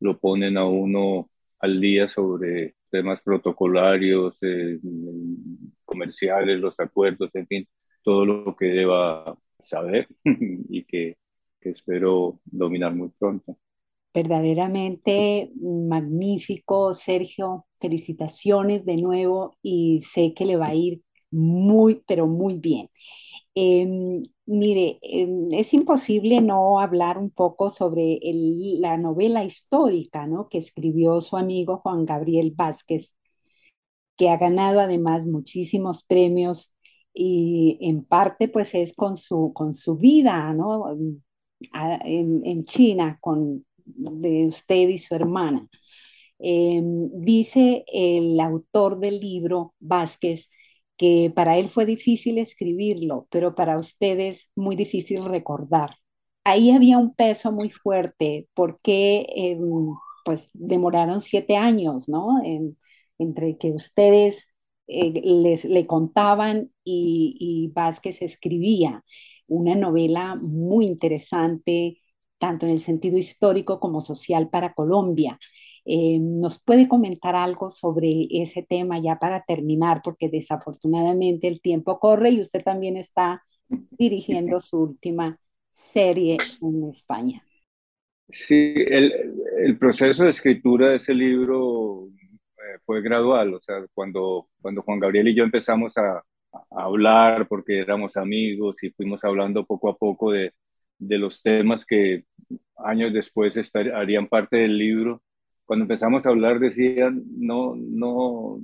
lo 0.00 0.18
ponen 0.18 0.56
a 0.56 0.66
uno 0.66 1.30
al 1.58 1.80
día 1.80 2.08
sobre 2.08 2.74
temas 2.90 3.20
protocolarios, 3.22 4.38
comerciales, 5.84 6.58
los 6.58 6.78
acuerdos, 6.78 7.30
en 7.34 7.46
fin, 7.46 7.68
todo 8.02 8.24
lo 8.24 8.56
que 8.56 8.66
deba 8.66 9.36
saber 9.58 10.08
y 10.24 10.84
que, 10.84 11.16
espero 11.60 12.38
dominar 12.44 12.94
muy 12.94 13.08
pronto. 13.18 13.58
Verdaderamente 14.14 15.50
magnífico, 15.60 16.94
Sergio. 16.94 17.66
Felicitaciones 17.80 18.84
de 18.84 18.98
nuevo 18.98 19.56
y 19.62 20.00
sé 20.00 20.32
que 20.32 20.46
le 20.46 20.56
va 20.56 20.68
a 20.68 20.74
ir 20.76 21.02
muy, 21.32 22.04
pero 22.06 22.28
muy 22.28 22.54
bien. 22.54 22.88
Em, 23.52 24.22
mire, 24.46 24.98
em, 25.02 25.52
es 25.52 25.74
imposible 25.74 26.40
no 26.40 26.80
hablar 26.80 27.18
un 27.18 27.30
poco 27.30 27.70
sobre 27.70 28.18
la 28.22 28.96
novela 28.98 29.44
histórica 29.44 30.26
¿no? 30.26 30.48
que 30.48 30.58
escribió 30.58 31.20
su 31.20 31.36
amigo 31.36 31.78
Juan 31.78 32.04
Gabriel 32.06 32.52
Vázquez, 32.54 33.14
que 34.16 34.30
ha 34.30 34.36
ganado 34.38 34.80
además 34.80 35.26
muchísimos 35.26 36.04
premios 36.04 36.74
y 37.12 37.78
en 37.80 38.04
parte 38.04 38.48
pues 38.48 38.74
es 38.74 38.94
con 38.94 39.16
su, 39.16 39.52
con 39.54 39.74
su 39.74 39.96
vida 39.96 40.52
¿no? 40.54 40.90
en, 40.92 42.42
en 42.44 42.64
China, 42.64 43.18
con 43.20 43.64
de 43.86 44.46
usted 44.48 44.88
y 44.88 44.98
su 44.98 45.14
hermana. 45.14 45.68
Em, 46.38 47.08
dice 47.14 47.84
el 47.92 48.38
autor 48.40 48.98
del 49.00 49.20
libro, 49.20 49.74
Vázquez, 49.80 50.50
que 50.96 51.32
para 51.34 51.58
él 51.58 51.68
fue 51.70 51.86
difícil 51.86 52.38
escribirlo, 52.38 53.26
pero 53.30 53.54
para 53.54 53.78
ustedes 53.78 54.50
muy 54.56 54.76
difícil 54.76 55.24
recordar. 55.24 55.96
Ahí 56.44 56.70
había 56.70 56.98
un 56.98 57.14
peso 57.14 57.52
muy 57.52 57.70
fuerte, 57.70 58.48
porque 58.54 59.26
em, 59.34 59.94
pues 60.24 60.50
demoraron 60.54 61.20
siete 61.20 61.56
años, 61.56 62.08
¿no? 62.08 62.40
entre 63.18 63.56
que 63.58 63.72
ustedes 63.72 64.48
eh, 64.86 65.20
les, 65.24 65.64
le 65.64 65.86
contaban 65.86 66.70
y, 66.84 67.36
y 67.40 67.72
Vázquez 67.72 68.22
escribía 68.22 69.04
una 69.48 69.74
novela 69.74 70.36
muy 70.36 70.86
interesante, 70.86 72.00
tanto 72.38 72.66
en 72.66 72.72
el 72.72 72.80
sentido 72.80 73.16
histórico 73.18 73.80
como 73.80 74.00
social 74.00 74.48
para 74.50 74.74
Colombia. 74.74 75.38
Eh, 75.86 76.18
¿Nos 76.20 76.60
puede 76.60 76.88
comentar 76.88 77.34
algo 77.36 77.70
sobre 77.70 78.26
ese 78.30 78.62
tema 78.62 78.98
ya 79.00 79.18
para 79.18 79.44
terminar? 79.44 80.02
Porque 80.04 80.28
desafortunadamente 80.28 81.48
el 81.48 81.60
tiempo 81.60 82.00
corre 82.00 82.30
y 82.30 82.40
usted 82.40 82.62
también 82.62 82.96
está 82.96 83.42
dirigiendo 83.98 84.60
su 84.60 84.78
última 84.82 85.38
serie 85.70 86.38
en 86.62 86.84
España. 86.90 87.44
Sí, 88.28 88.74
el, 88.76 89.34
el 89.58 89.78
proceso 89.78 90.24
de 90.24 90.30
escritura 90.30 90.88
de 90.90 90.96
ese 90.96 91.14
libro 91.14 92.08
eh, 92.58 92.78
fue 92.84 93.00
gradual, 93.00 93.54
o 93.54 93.60
sea, 93.60 93.76
cuando, 93.94 94.48
cuando 94.60 94.82
Juan 94.82 94.98
Gabriel 94.98 95.28
y 95.28 95.34
yo 95.36 95.44
empezamos 95.44 95.96
a, 95.96 96.18
a 96.18 96.24
hablar 96.70 97.46
porque 97.48 97.78
éramos 97.80 98.16
amigos 98.16 98.82
y 98.82 98.90
fuimos 98.90 99.22
hablando 99.24 99.64
poco 99.64 99.88
a 99.90 99.96
poco 99.96 100.32
de, 100.32 100.52
de 100.98 101.18
los 101.18 101.40
temas 101.42 101.86
que 101.86 102.24
años 102.78 103.12
después 103.12 103.56
harían 103.94 104.28
parte 104.28 104.56
del 104.56 104.76
libro. 104.78 105.22
Cuando 105.66 105.84
empezamos 105.84 106.26
a 106.26 106.30
hablar 106.30 106.60
decían, 106.60 107.24
no, 107.36 107.74
no, 107.76 108.60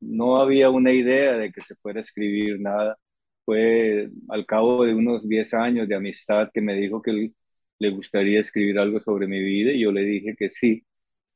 no 0.00 0.36
había 0.40 0.70
una 0.70 0.92
idea 0.92 1.34
de 1.36 1.52
que 1.52 1.60
se 1.60 1.74
fuera 1.76 2.00
a 2.00 2.02
escribir 2.02 2.60
nada. 2.60 2.98
Fue 3.44 4.10
al 4.28 4.46
cabo 4.46 4.84
de 4.84 4.94
unos 4.94 5.28
10 5.28 5.54
años 5.54 5.88
de 5.88 5.96
amistad 5.96 6.50
que 6.52 6.62
me 6.62 6.74
dijo 6.74 7.02
que 7.02 7.32
le 7.78 7.90
gustaría 7.90 8.40
escribir 8.40 8.78
algo 8.78 9.00
sobre 9.00 9.26
mi 9.28 9.40
vida 9.40 9.72
y 9.72 9.80
yo 9.80 9.92
le 9.92 10.04
dije 10.04 10.34
que 10.36 10.50
sí. 10.50 10.84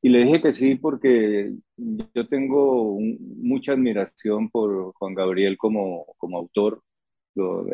Y 0.01 0.09
le 0.09 0.23
dije 0.25 0.41
que 0.41 0.53
sí 0.53 0.75
porque 0.75 1.53
yo 1.77 2.27
tengo 2.27 2.97
mucha 2.99 3.73
admiración 3.73 4.49
por 4.49 4.93
Juan 4.95 5.13
Gabriel 5.15 5.57
como, 5.57 6.05
como 6.17 6.37
autor. 6.37 6.81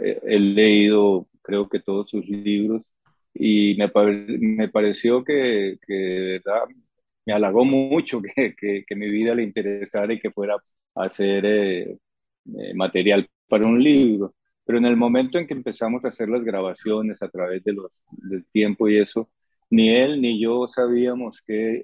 he, 0.01 0.39
leído 0.39 1.27
creo 1.41 1.69
que 1.69 1.79
todos 1.79 2.09
sus 2.09 2.27
libros, 2.27 2.83
y 3.33 3.75
me, 3.77 3.91
me 4.39 4.69
pareció 4.69 5.23
que, 5.23 5.77
que, 5.85 5.93
de 5.93 6.41
verdad 6.45 6.63
me 7.25 7.33
halagó 7.33 7.65
mucho 7.65 8.21
que, 8.21 8.55
que, 8.55 8.95
mi 8.95 9.09
vida 9.09 9.35
le 9.35 9.43
interesara 9.43 10.13
y 10.13 10.19
que 10.19 10.31
fuera 10.31 10.55
a 10.95 11.03
hacer 11.05 11.45
eh, 11.45 11.97
eh, 12.57 12.73
material 12.75 13.27
para 13.47 13.67
un 13.67 13.81
libro. 13.83 14.35
Pero 14.65 14.79
en 14.79 14.85
el 14.85 14.97
momento 14.97 15.37
en 15.37 15.47
que 15.47 15.53
empezamos 15.53 16.05
a 16.05 16.09
hacer 16.09 16.29
las 16.29 16.43
grabaciones 16.43 17.21
a 17.21 17.29
través 17.29 17.63
de 17.63 17.73
los, 17.73 17.91
del 18.11 18.45
tiempo 18.51 18.89
y 18.89 18.97
eso, 18.99 19.29
ni 19.69 19.89
él 19.89 20.21
ni 20.21 20.39
yo 20.41 20.67
sabíamos 20.67 21.41
que, 21.45 21.83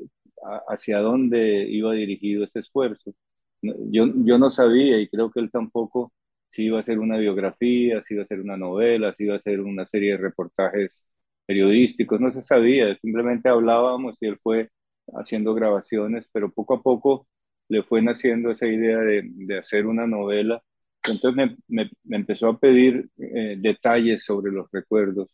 hacia 0.68 1.00
dónde 1.00 1.66
iba 1.70 1.94
dirigido 1.94 2.44
este 2.44 2.60
esfuerzo. 2.62 3.14
Yo, 3.62 4.06
yo 4.26 4.38
no 4.40 4.50
sabía 4.52 5.00
y 5.00 5.08
creo 5.10 5.32
que 5.32 5.40
él 5.40 5.52
tampoco 5.52 6.12
si 6.52 6.64
iba 6.66 6.80
a 6.80 6.84
ser 6.84 7.00
una 7.00 7.18
biografía, 7.18 8.04
si 8.04 8.14
iba 8.16 8.24
a 8.24 8.26
ser 8.28 8.42
una 8.42 8.58
novela, 8.58 9.14
si 9.14 9.24
iba 9.26 9.36
a 9.36 9.42
ser 9.42 9.62
una 9.62 9.86
serie 9.86 10.12
de 10.12 10.18
reportajes 10.18 11.04
periodísticos, 11.46 12.20
no 12.20 12.32
se 12.32 12.44
sabía, 12.44 12.96
simplemente 12.98 13.50
hablábamos 13.50 14.16
y 14.22 14.28
él 14.28 14.38
fue 14.44 14.70
haciendo 15.16 15.54
grabaciones, 15.54 16.28
pero 16.32 16.52
poco 16.52 16.76
a 16.76 16.82
poco 16.84 17.28
le 17.70 17.84
fue 17.84 18.02
naciendo 18.02 18.52
esa 18.52 18.68
idea 18.68 18.98
de, 19.00 19.24
de 19.26 19.58
hacer 19.60 19.86
una 19.88 20.08
novela. 20.08 20.62
Entonces 21.08 21.36
me, 21.36 21.58
me, 22.04 22.18
empezó 22.18 22.50
a 22.50 22.60
pedir 22.60 23.10
eh, 23.18 23.56
detalles 23.60 24.24
sobre 24.24 24.52
los 24.52 24.70
recuerdos. 24.72 25.30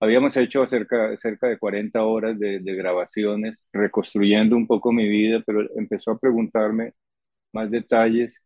Habíamos 0.00 0.36
hecho 0.36 0.66
cerca, 0.66 1.16
cerca 1.16 1.48
de 1.48 1.58
40 1.58 2.04
horas 2.04 2.38
de, 2.38 2.60
de 2.60 2.74
grabaciones, 2.76 3.66
reconstruyendo 3.72 4.56
un 4.56 4.66
poco 4.66 4.92
mi 4.92 5.08
vida, 5.08 5.42
pero 5.46 5.62
empezó 5.76 6.12
a 6.12 6.18
preguntarme 6.18 6.92
más 7.52 7.70
detalles 7.70 8.42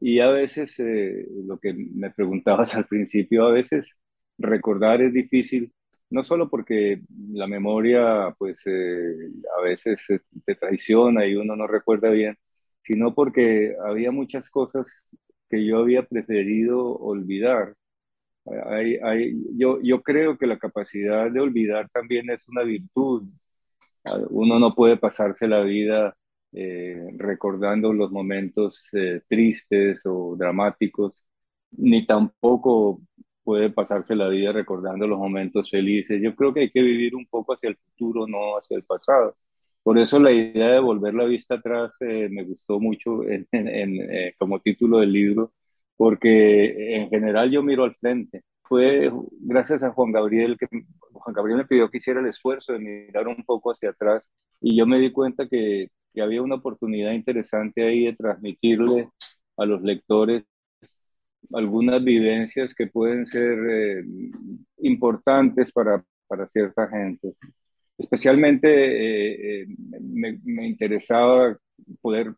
y 0.00 0.20
a 0.20 0.30
veces, 0.30 0.78
eh, 0.80 1.26
lo 1.46 1.58
que 1.58 1.72
me 1.74 2.10
preguntabas 2.10 2.74
al 2.76 2.86
principio, 2.86 3.46
a 3.46 3.52
veces 3.52 3.96
recordar 4.38 5.02
es 5.02 5.12
difícil, 5.12 5.72
no 6.14 6.22
solo 6.24 6.48
porque 6.48 7.02
la 7.32 7.48
memoria, 7.48 8.34
pues, 8.38 8.62
eh, 8.66 9.30
a 9.58 9.62
veces 9.62 10.06
te 10.46 10.54
traiciona 10.54 11.26
y 11.26 11.34
uno 11.34 11.56
no 11.56 11.66
recuerda 11.66 12.10
bien, 12.10 12.36
sino 12.82 13.14
porque 13.14 13.74
había 13.84 14.12
muchas 14.12 14.48
cosas 14.50 15.06
que 15.50 15.66
yo 15.66 15.78
había 15.78 16.04
preferido 16.04 16.96
olvidar. 16.98 17.74
Hay, 18.66 18.96
hay, 19.02 19.34
yo, 19.56 19.80
yo 19.82 20.02
creo 20.02 20.38
que 20.38 20.46
la 20.46 20.58
capacidad 20.58 21.30
de 21.30 21.40
olvidar 21.40 21.88
también 21.90 22.30
es 22.30 22.48
una 22.48 22.62
virtud. 22.62 23.24
Uno 24.30 24.58
no 24.60 24.74
puede 24.74 24.96
pasarse 24.96 25.48
la 25.48 25.62
vida 25.62 26.16
eh, 26.52 27.08
recordando 27.18 27.92
los 27.92 28.12
momentos 28.12 28.88
eh, 28.92 29.22
tristes 29.28 30.02
o 30.06 30.36
dramáticos, 30.36 31.24
ni 31.72 32.06
tampoco 32.06 33.00
puede 33.44 33.70
pasarse 33.70 34.16
la 34.16 34.28
vida 34.28 34.52
recordando 34.52 35.06
los 35.06 35.18
momentos 35.18 35.70
felices. 35.70 36.20
Yo 36.22 36.34
creo 36.34 36.54
que 36.54 36.60
hay 36.60 36.70
que 36.70 36.82
vivir 36.82 37.14
un 37.14 37.26
poco 37.26 37.54
hacia 37.54 37.68
el 37.70 37.76
futuro, 37.76 38.26
no 38.26 38.56
hacia 38.58 38.76
el 38.76 38.84
pasado. 38.84 39.36
Por 39.82 39.98
eso 39.98 40.18
la 40.18 40.32
idea 40.32 40.68
de 40.72 40.80
volver 40.80 41.14
la 41.14 41.24
vista 41.24 41.56
atrás 41.56 41.96
eh, 42.00 42.28
me 42.30 42.44
gustó 42.44 42.80
mucho 42.80 43.20
como 44.38 44.60
título 44.60 44.98
del 44.98 45.12
libro, 45.12 45.52
porque 45.96 46.96
en 46.96 47.10
general 47.10 47.50
yo 47.50 47.62
miro 47.62 47.84
al 47.84 47.94
frente. 47.96 48.42
Fue 48.62 49.10
gracias 49.40 49.82
a 49.82 49.90
Juan 49.92 50.12
Gabriel 50.12 50.56
que 50.58 50.66
Juan 51.12 51.34
Gabriel 51.34 51.58
me 51.58 51.66
pidió 51.66 51.90
que 51.90 51.98
hiciera 51.98 52.20
el 52.20 52.26
esfuerzo 52.26 52.72
de 52.72 52.78
mirar 52.78 53.28
un 53.28 53.44
poco 53.44 53.72
hacia 53.72 53.90
atrás 53.90 54.28
y 54.60 54.76
yo 54.76 54.86
me 54.86 54.98
di 54.98 55.12
cuenta 55.12 55.46
que 55.48 55.88
que 56.14 56.22
había 56.22 56.42
una 56.42 56.54
oportunidad 56.56 57.12
interesante 57.12 57.84
ahí 57.84 58.04
de 58.06 58.14
transmitirle 58.14 59.10
a 59.56 59.66
los 59.66 59.82
lectores 59.82 60.44
algunas 61.52 62.02
vivencias 62.02 62.74
que 62.74 62.86
pueden 62.86 63.26
ser 63.26 63.58
eh, 63.70 64.04
importantes 64.78 65.72
para, 65.72 66.04
para, 66.26 66.46
cierta 66.46 66.88
gente. 66.88 67.34
Especialmente 67.98 68.68
eh, 68.68 69.62
eh, 69.62 69.66
me, 70.00 70.40
me, 70.44 70.66
interesaba 70.66 71.56
poder 72.00 72.34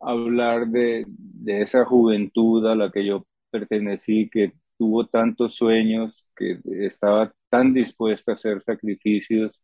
hablar 0.00 0.68
de, 0.68 1.04
de 1.08 1.62
esa 1.62 1.84
juventud 1.84 2.66
a 2.66 2.74
la 2.74 2.90
que 2.90 3.06
yo 3.06 3.26
pertenecí, 3.50 4.28
que 4.30 4.52
tuvo 4.78 5.06
tantos 5.06 5.54
sueños, 5.56 6.26
que 6.36 6.58
estaba 6.86 7.32
tan 7.50 7.74
dispuesta 7.74 8.32
a 8.32 8.34
hacer 8.34 8.62
sacrificios, 8.62 9.60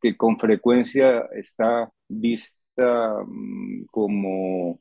que 0.00 0.16
con 0.16 0.38
frecuencia 0.38 1.20
está 1.32 1.90
vista 2.08 3.24
mm, 3.26 3.86
como, 3.90 4.80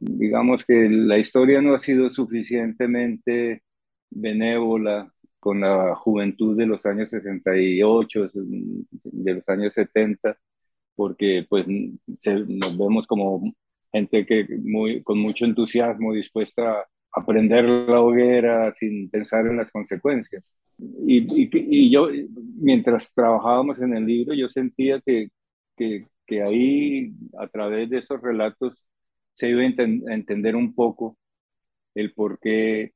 digamos 0.00 0.64
que 0.64 0.88
la 0.88 1.18
historia 1.18 1.60
no 1.60 1.74
ha 1.74 1.78
sido 1.78 2.10
suficientemente 2.10 3.62
benévola 4.10 5.12
con 5.40 5.60
la 5.60 5.94
juventud 5.94 6.56
de 6.56 6.66
los 6.66 6.86
años 6.86 7.10
68, 7.10 8.30
de 8.32 9.34
los 9.34 9.48
años 9.48 9.74
70, 9.74 10.36
porque 10.96 11.46
pues 11.48 11.66
nos 11.68 12.78
vemos 12.78 13.06
como 13.06 13.54
gente 13.92 14.26
que 14.26 14.46
muy, 14.58 15.02
con 15.02 15.18
mucho 15.18 15.44
entusiasmo 15.44 16.12
dispuesta 16.12 16.80
a 16.80 16.86
aprender 17.12 17.64
la 17.64 18.00
hoguera 18.00 18.72
sin 18.72 19.08
pensar 19.10 19.46
en 19.46 19.56
las 19.56 19.70
consecuencias. 19.70 20.52
Y, 21.06 21.48
y, 21.52 21.90
yo, 21.90 22.08
mientras 22.58 23.12
trabajábamos 23.14 23.80
en 23.80 23.96
el 23.96 24.04
libro, 24.04 24.34
yo 24.34 24.48
sentía 24.48 25.00
que, 25.00 25.28
que, 25.76 26.06
que 26.26 26.42
ahí, 26.42 27.12
a 27.38 27.46
través 27.48 27.88
de 27.90 27.98
esos 27.98 28.20
relatos, 28.20 28.86
se 29.36 29.48
iba 29.50 29.60
a, 29.62 30.12
entender 30.14 30.56
un 30.56 30.74
poco 30.74 31.18
el 31.94 32.12
por 32.14 32.38
qué 32.40 32.92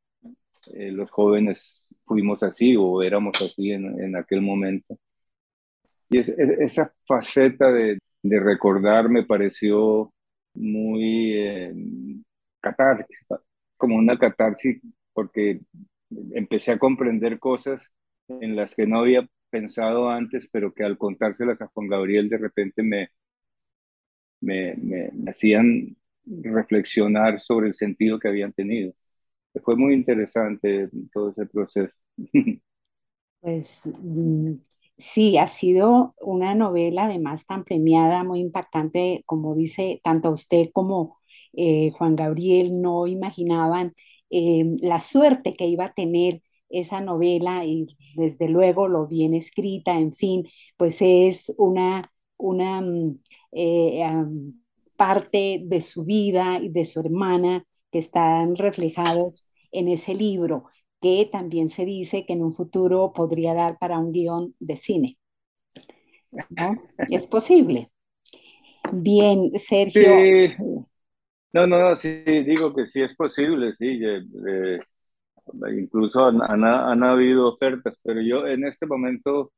eh, 0.74 0.90
los 0.90 1.10
jóvenes 1.10 1.84
fuimos 2.04 2.42
así 2.42 2.76
o 2.76 3.02
éramos 3.02 3.40
así 3.42 3.72
en, 3.72 4.00
en 4.00 4.16
aquel 4.16 4.40
momento. 4.42 4.98
Y 6.08 6.18
esa 6.18 6.92
faceta 7.06 7.70
de, 7.70 7.98
de, 8.22 8.40
recordar 8.40 9.08
me 9.08 9.24
pareció 9.24 10.12
muy 10.54 11.34
eh, 11.34 11.72
catártica, 12.60 13.40
como 13.76 13.96
una 13.96 14.18
catarsis, 14.18 14.80
porque 15.12 15.60
empecé 16.32 16.72
a 16.72 16.78
comprender 16.78 17.38
cosas 17.38 17.92
en 18.28 18.56
las 18.56 18.74
que 18.74 18.86
no 18.86 18.98
había 18.98 19.28
pensado 19.50 20.08
antes, 20.10 20.48
pero 20.50 20.72
que 20.72 20.84
al 20.84 20.98
contárselas 20.98 21.60
a 21.62 21.68
Juan 21.68 21.88
Gabriel 21.88 22.28
de 22.28 22.38
repente 22.38 22.82
me, 22.82 23.10
me, 24.40 24.74
me, 24.76 25.30
hacían 25.30 25.96
reflexionar 26.42 27.40
sobre 27.40 27.68
el 27.68 27.74
sentido 27.74 28.18
que 28.18 28.28
habían 28.28 28.52
tenido. 28.52 28.92
Fue 29.64 29.76
muy 29.76 29.94
interesante 29.94 30.90
todo 31.12 31.30
ese 31.30 31.46
proceso. 31.46 31.94
Pues 33.40 33.82
mm, 33.86 34.54
sí, 34.98 35.38
ha 35.38 35.48
sido 35.48 36.14
una 36.20 36.54
novela 36.54 37.04
además 37.06 37.46
tan 37.46 37.64
premiada, 37.64 38.22
muy 38.24 38.40
impactante, 38.40 39.22
como 39.26 39.54
dice 39.54 40.00
tanto 40.04 40.30
usted 40.30 40.70
como 40.72 41.18
eh, 41.54 41.90
Juan 41.92 42.16
Gabriel 42.16 42.80
no 42.82 43.06
imaginaban 43.06 43.94
eh, 44.30 44.64
la 44.82 45.00
suerte 45.00 45.56
que 45.56 45.66
iba 45.66 45.86
a 45.86 45.94
tener 45.94 46.42
esa 46.68 47.00
novela 47.00 47.64
y 47.64 47.86
desde 48.14 48.48
luego 48.48 48.88
lo 48.88 49.06
bien 49.06 49.34
escrita, 49.34 49.94
en 49.98 50.12
fin, 50.12 50.46
pues 50.76 50.98
es 51.00 51.52
una, 51.58 52.12
una 52.36 52.80
mm, 52.82 53.18
eh, 53.52 54.04
parte 55.00 55.62
de 55.64 55.80
su 55.80 56.04
vida 56.04 56.58
y 56.60 56.68
de 56.68 56.84
su 56.84 57.00
hermana 57.00 57.64
que 57.90 57.98
están 57.98 58.54
reflejados 58.54 59.48
en 59.72 59.88
ese 59.88 60.12
libro, 60.12 60.66
que 61.00 61.26
también 61.32 61.70
se 61.70 61.86
dice 61.86 62.26
que 62.26 62.34
en 62.34 62.44
un 62.44 62.54
futuro 62.54 63.10
podría 63.14 63.54
dar 63.54 63.78
para 63.78 63.98
un 63.98 64.12
guion 64.12 64.54
de 64.58 64.76
cine. 64.76 65.18
¿No? 66.50 66.82
Es 67.10 67.26
posible. 67.26 67.90
Bien, 68.92 69.50
Sergio. 69.58 70.12
No, 71.54 71.66
no, 71.66 71.78
no, 71.78 71.96
sí, 71.96 72.22
digo 72.22 72.74
que 72.74 72.86
sí 72.86 73.00
es 73.00 73.16
posible, 73.16 73.72
sí. 73.78 74.02
Eh, 74.04 74.80
incluso 75.78 76.26
han, 76.26 76.42
han, 76.42 77.02
habido 77.02 77.48
ofertas, 77.48 77.98
pero 78.02 78.20
yo 78.20 78.46
en 78.46 78.66
este 78.66 78.84
momento 78.84 79.50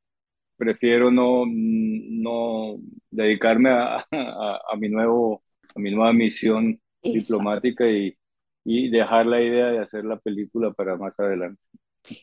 prefiero 0.63 1.11
no, 1.11 1.45
no 1.47 2.77
dedicarme 3.11 3.71
a, 3.71 3.97
a, 4.13 4.77
mi 4.79 4.89
nuevo, 4.89 5.43
a 5.75 5.81
mi 5.81 5.91
nueva 5.91 6.13
misión 6.13 6.81
diplomática 7.03 7.91
y, 7.91 8.17
y 8.65 8.89
dejar 8.91 9.27
la 9.27 9.43
idea 9.43 9.67
de 9.73 9.81
hacer 9.81 10.05
la 10.05 10.19
película 10.21 10.73
para 10.73 10.97
más 10.97 11.19
adelante. 11.19 11.61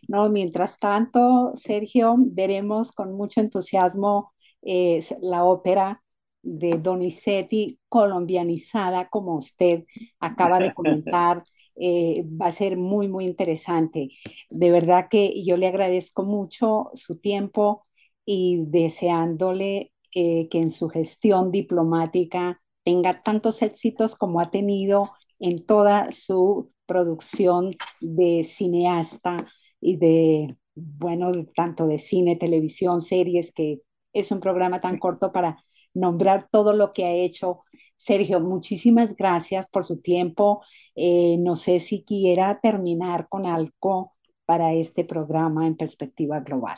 No, 0.08 0.30
mientras 0.30 0.80
tanto, 0.80 1.52
Sergio, 1.56 2.16
veremos 2.18 2.94
con 2.94 3.14
mucho 3.14 3.42
entusiasmo 3.42 4.32
eh, 4.62 5.04
la 5.22 5.44
ópera 5.44 6.02
de 6.42 6.78
Donizetti 6.78 7.78
colombianizada, 7.90 9.10
como 9.10 9.36
usted 9.36 9.84
acaba 10.20 10.60
de 10.60 10.74
comentar. 10.74 11.44
Eh, 11.82 12.26
va 12.26 12.48
a 12.48 12.52
ser 12.52 12.76
muy, 12.76 13.08
muy 13.08 13.24
interesante. 13.24 14.10
De 14.50 14.70
verdad 14.70 15.08
que 15.10 15.46
yo 15.46 15.56
le 15.56 15.66
agradezco 15.66 16.24
mucho 16.24 16.92
su 16.94 17.20
tiempo 17.20 17.88
y 18.32 18.64
deseándole 18.68 19.92
eh, 20.14 20.50
que 20.50 20.60
en 20.60 20.70
su 20.70 20.88
gestión 20.88 21.50
diplomática 21.50 22.62
tenga 22.84 23.24
tantos 23.24 23.64
éxitos 23.64 24.16
como 24.16 24.40
ha 24.40 24.52
tenido 24.52 25.14
en 25.40 25.66
toda 25.66 26.12
su 26.12 26.72
producción 26.86 27.76
de 28.02 28.44
cineasta 28.44 29.48
y 29.82 29.98
de, 29.98 30.56
bueno, 30.76 31.32
tanto 31.56 31.88
de 31.88 31.98
cine, 31.98 32.36
televisión, 32.36 33.02
series, 33.02 33.52
que 33.52 33.82
es 34.14 34.32
un 34.32 34.40
programa 34.42 34.80
tan 34.80 35.00
corto 35.00 35.32
para 35.32 35.64
nombrar 35.96 36.50
todo 36.52 36.74
lo 36.74 36.94
que 36.94 37.06
ha 37.06 37.12
hecho. 37.12 37.64
Sergio, 37.98 38.40
muchísimas 38.42 39.16
gracias 39.16 39.72
por 39.72 39.86
su 39.86 40.02
tiempo. 40.02 40.62
Eh, 40.96 41.38
no 41.40 41.56
sé 41.56 41.80
si 41.80 42.04
quiera 42.04 42.60
terminar 42.62 43.28
con 43.28 43.48
algo 43.48 44.14
para 44.46 44.74
este 44.74 45.04
programa 45.04 45.66
en 45.66 45.76
perspectiva 45.76 46.42
global. 46.42 46.78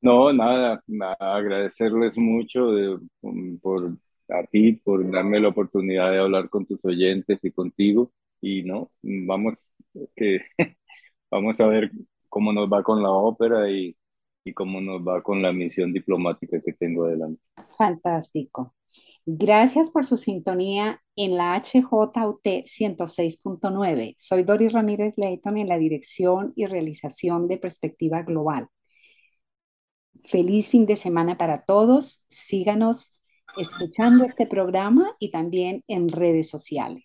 No, 0.00 0.32
nada, 0.32 0.82
agradecerles 1.18 2.16
mucho 2.18 2.70
por 3.60 3.96
a 4.28 4.42
ti, 4.44 4.72
por 4.72 5.10
darme 5.10 5.40
la 5.40 5.48
oportunidad 5.48 6.10
de 6.10 6.18
hablar 6.18 6.48
con 6.48 6.66
tus 6.66 6.84
oyentes 6.84 7.38
y 7.42 7.52
contigo. 7.52 8.12
Y 8.40 8.62
no, 8.62 8.90
vamos, 9.02 9.54
que, 10.14 10.40
vamos 11.30 11.60
a 11.60 11.66
ver 11.66 11.90
cómo 12.28 12.52
nos 12.52 12.68
va 12.68 12.82
con 12.82 13.02
la 13.02 13.10
ópera 13.10 13.70
y 13.70 13.96
y 14.46 14.54
cómo 14.54 14.80
nos 14.80 15.02
va 15.02 15.22
con 15.22 15.42
la 15.42 15.52
misión 15.52 15.92
diplomática 15.92 16.60
que 16.64 16.72
tengo 16.72 17.04
adelante. 17.04 17.42
Fantástico. 17.76 18.74
Gracias 19.26 19.90
por 19.90 20.06
su 20.06 20.16
sintonía 20.16 21.02
en 21.16 21.36
la 21.36 21.60
HJUT 21.60 22.14
106.9. 22.64 24.14
Soy 24.16 24.44
Doris 24.44 24.72
Ramírez 24.72 25.14
Leighton 25.16 25.58
en 25.58 25.68
la 25.68 25.78
dirección 25.78 26.52
y 26.54 26.66
realización 26.66 27.48
de 27.48 27.58
Perspectiva 27.58 28.22
Global. 28.22 28.68
Feliz 30.26 30.68
fin 30.68 30.86
de 30.86 30.96
semana 30.96 31.38
para 31.38 31.62
todos. 31.62 32.24
Síganos 32.28 33.12
escuchando 33.56 34.24
este 34.24 34.46
programa 34.46 35.14
y 35.20 35.30
también 35.30 35.84
en 35.86 36.08
redes 36.08 36.50
sociales. 36.50 37.04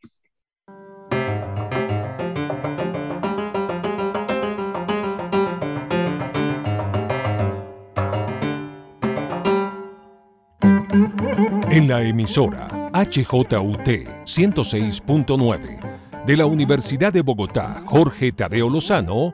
En 11.69 11.87
la 11.87 12.01
emisora 12.01 12.67
HJUT 12.93 13.87
106.9 14.25 16.25
de 16.25 16.37
la 16.37 16.45
Universidad 16.45 17.13
de 17.13 17.21
Bogotá, 17.21 17.83
Jorge 17.85 18.31
Tadeo 18.31 18.69
Lozano, 18.69 19.33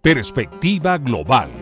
Perspectiva 0.00 0.98
Global. 0.98 1.61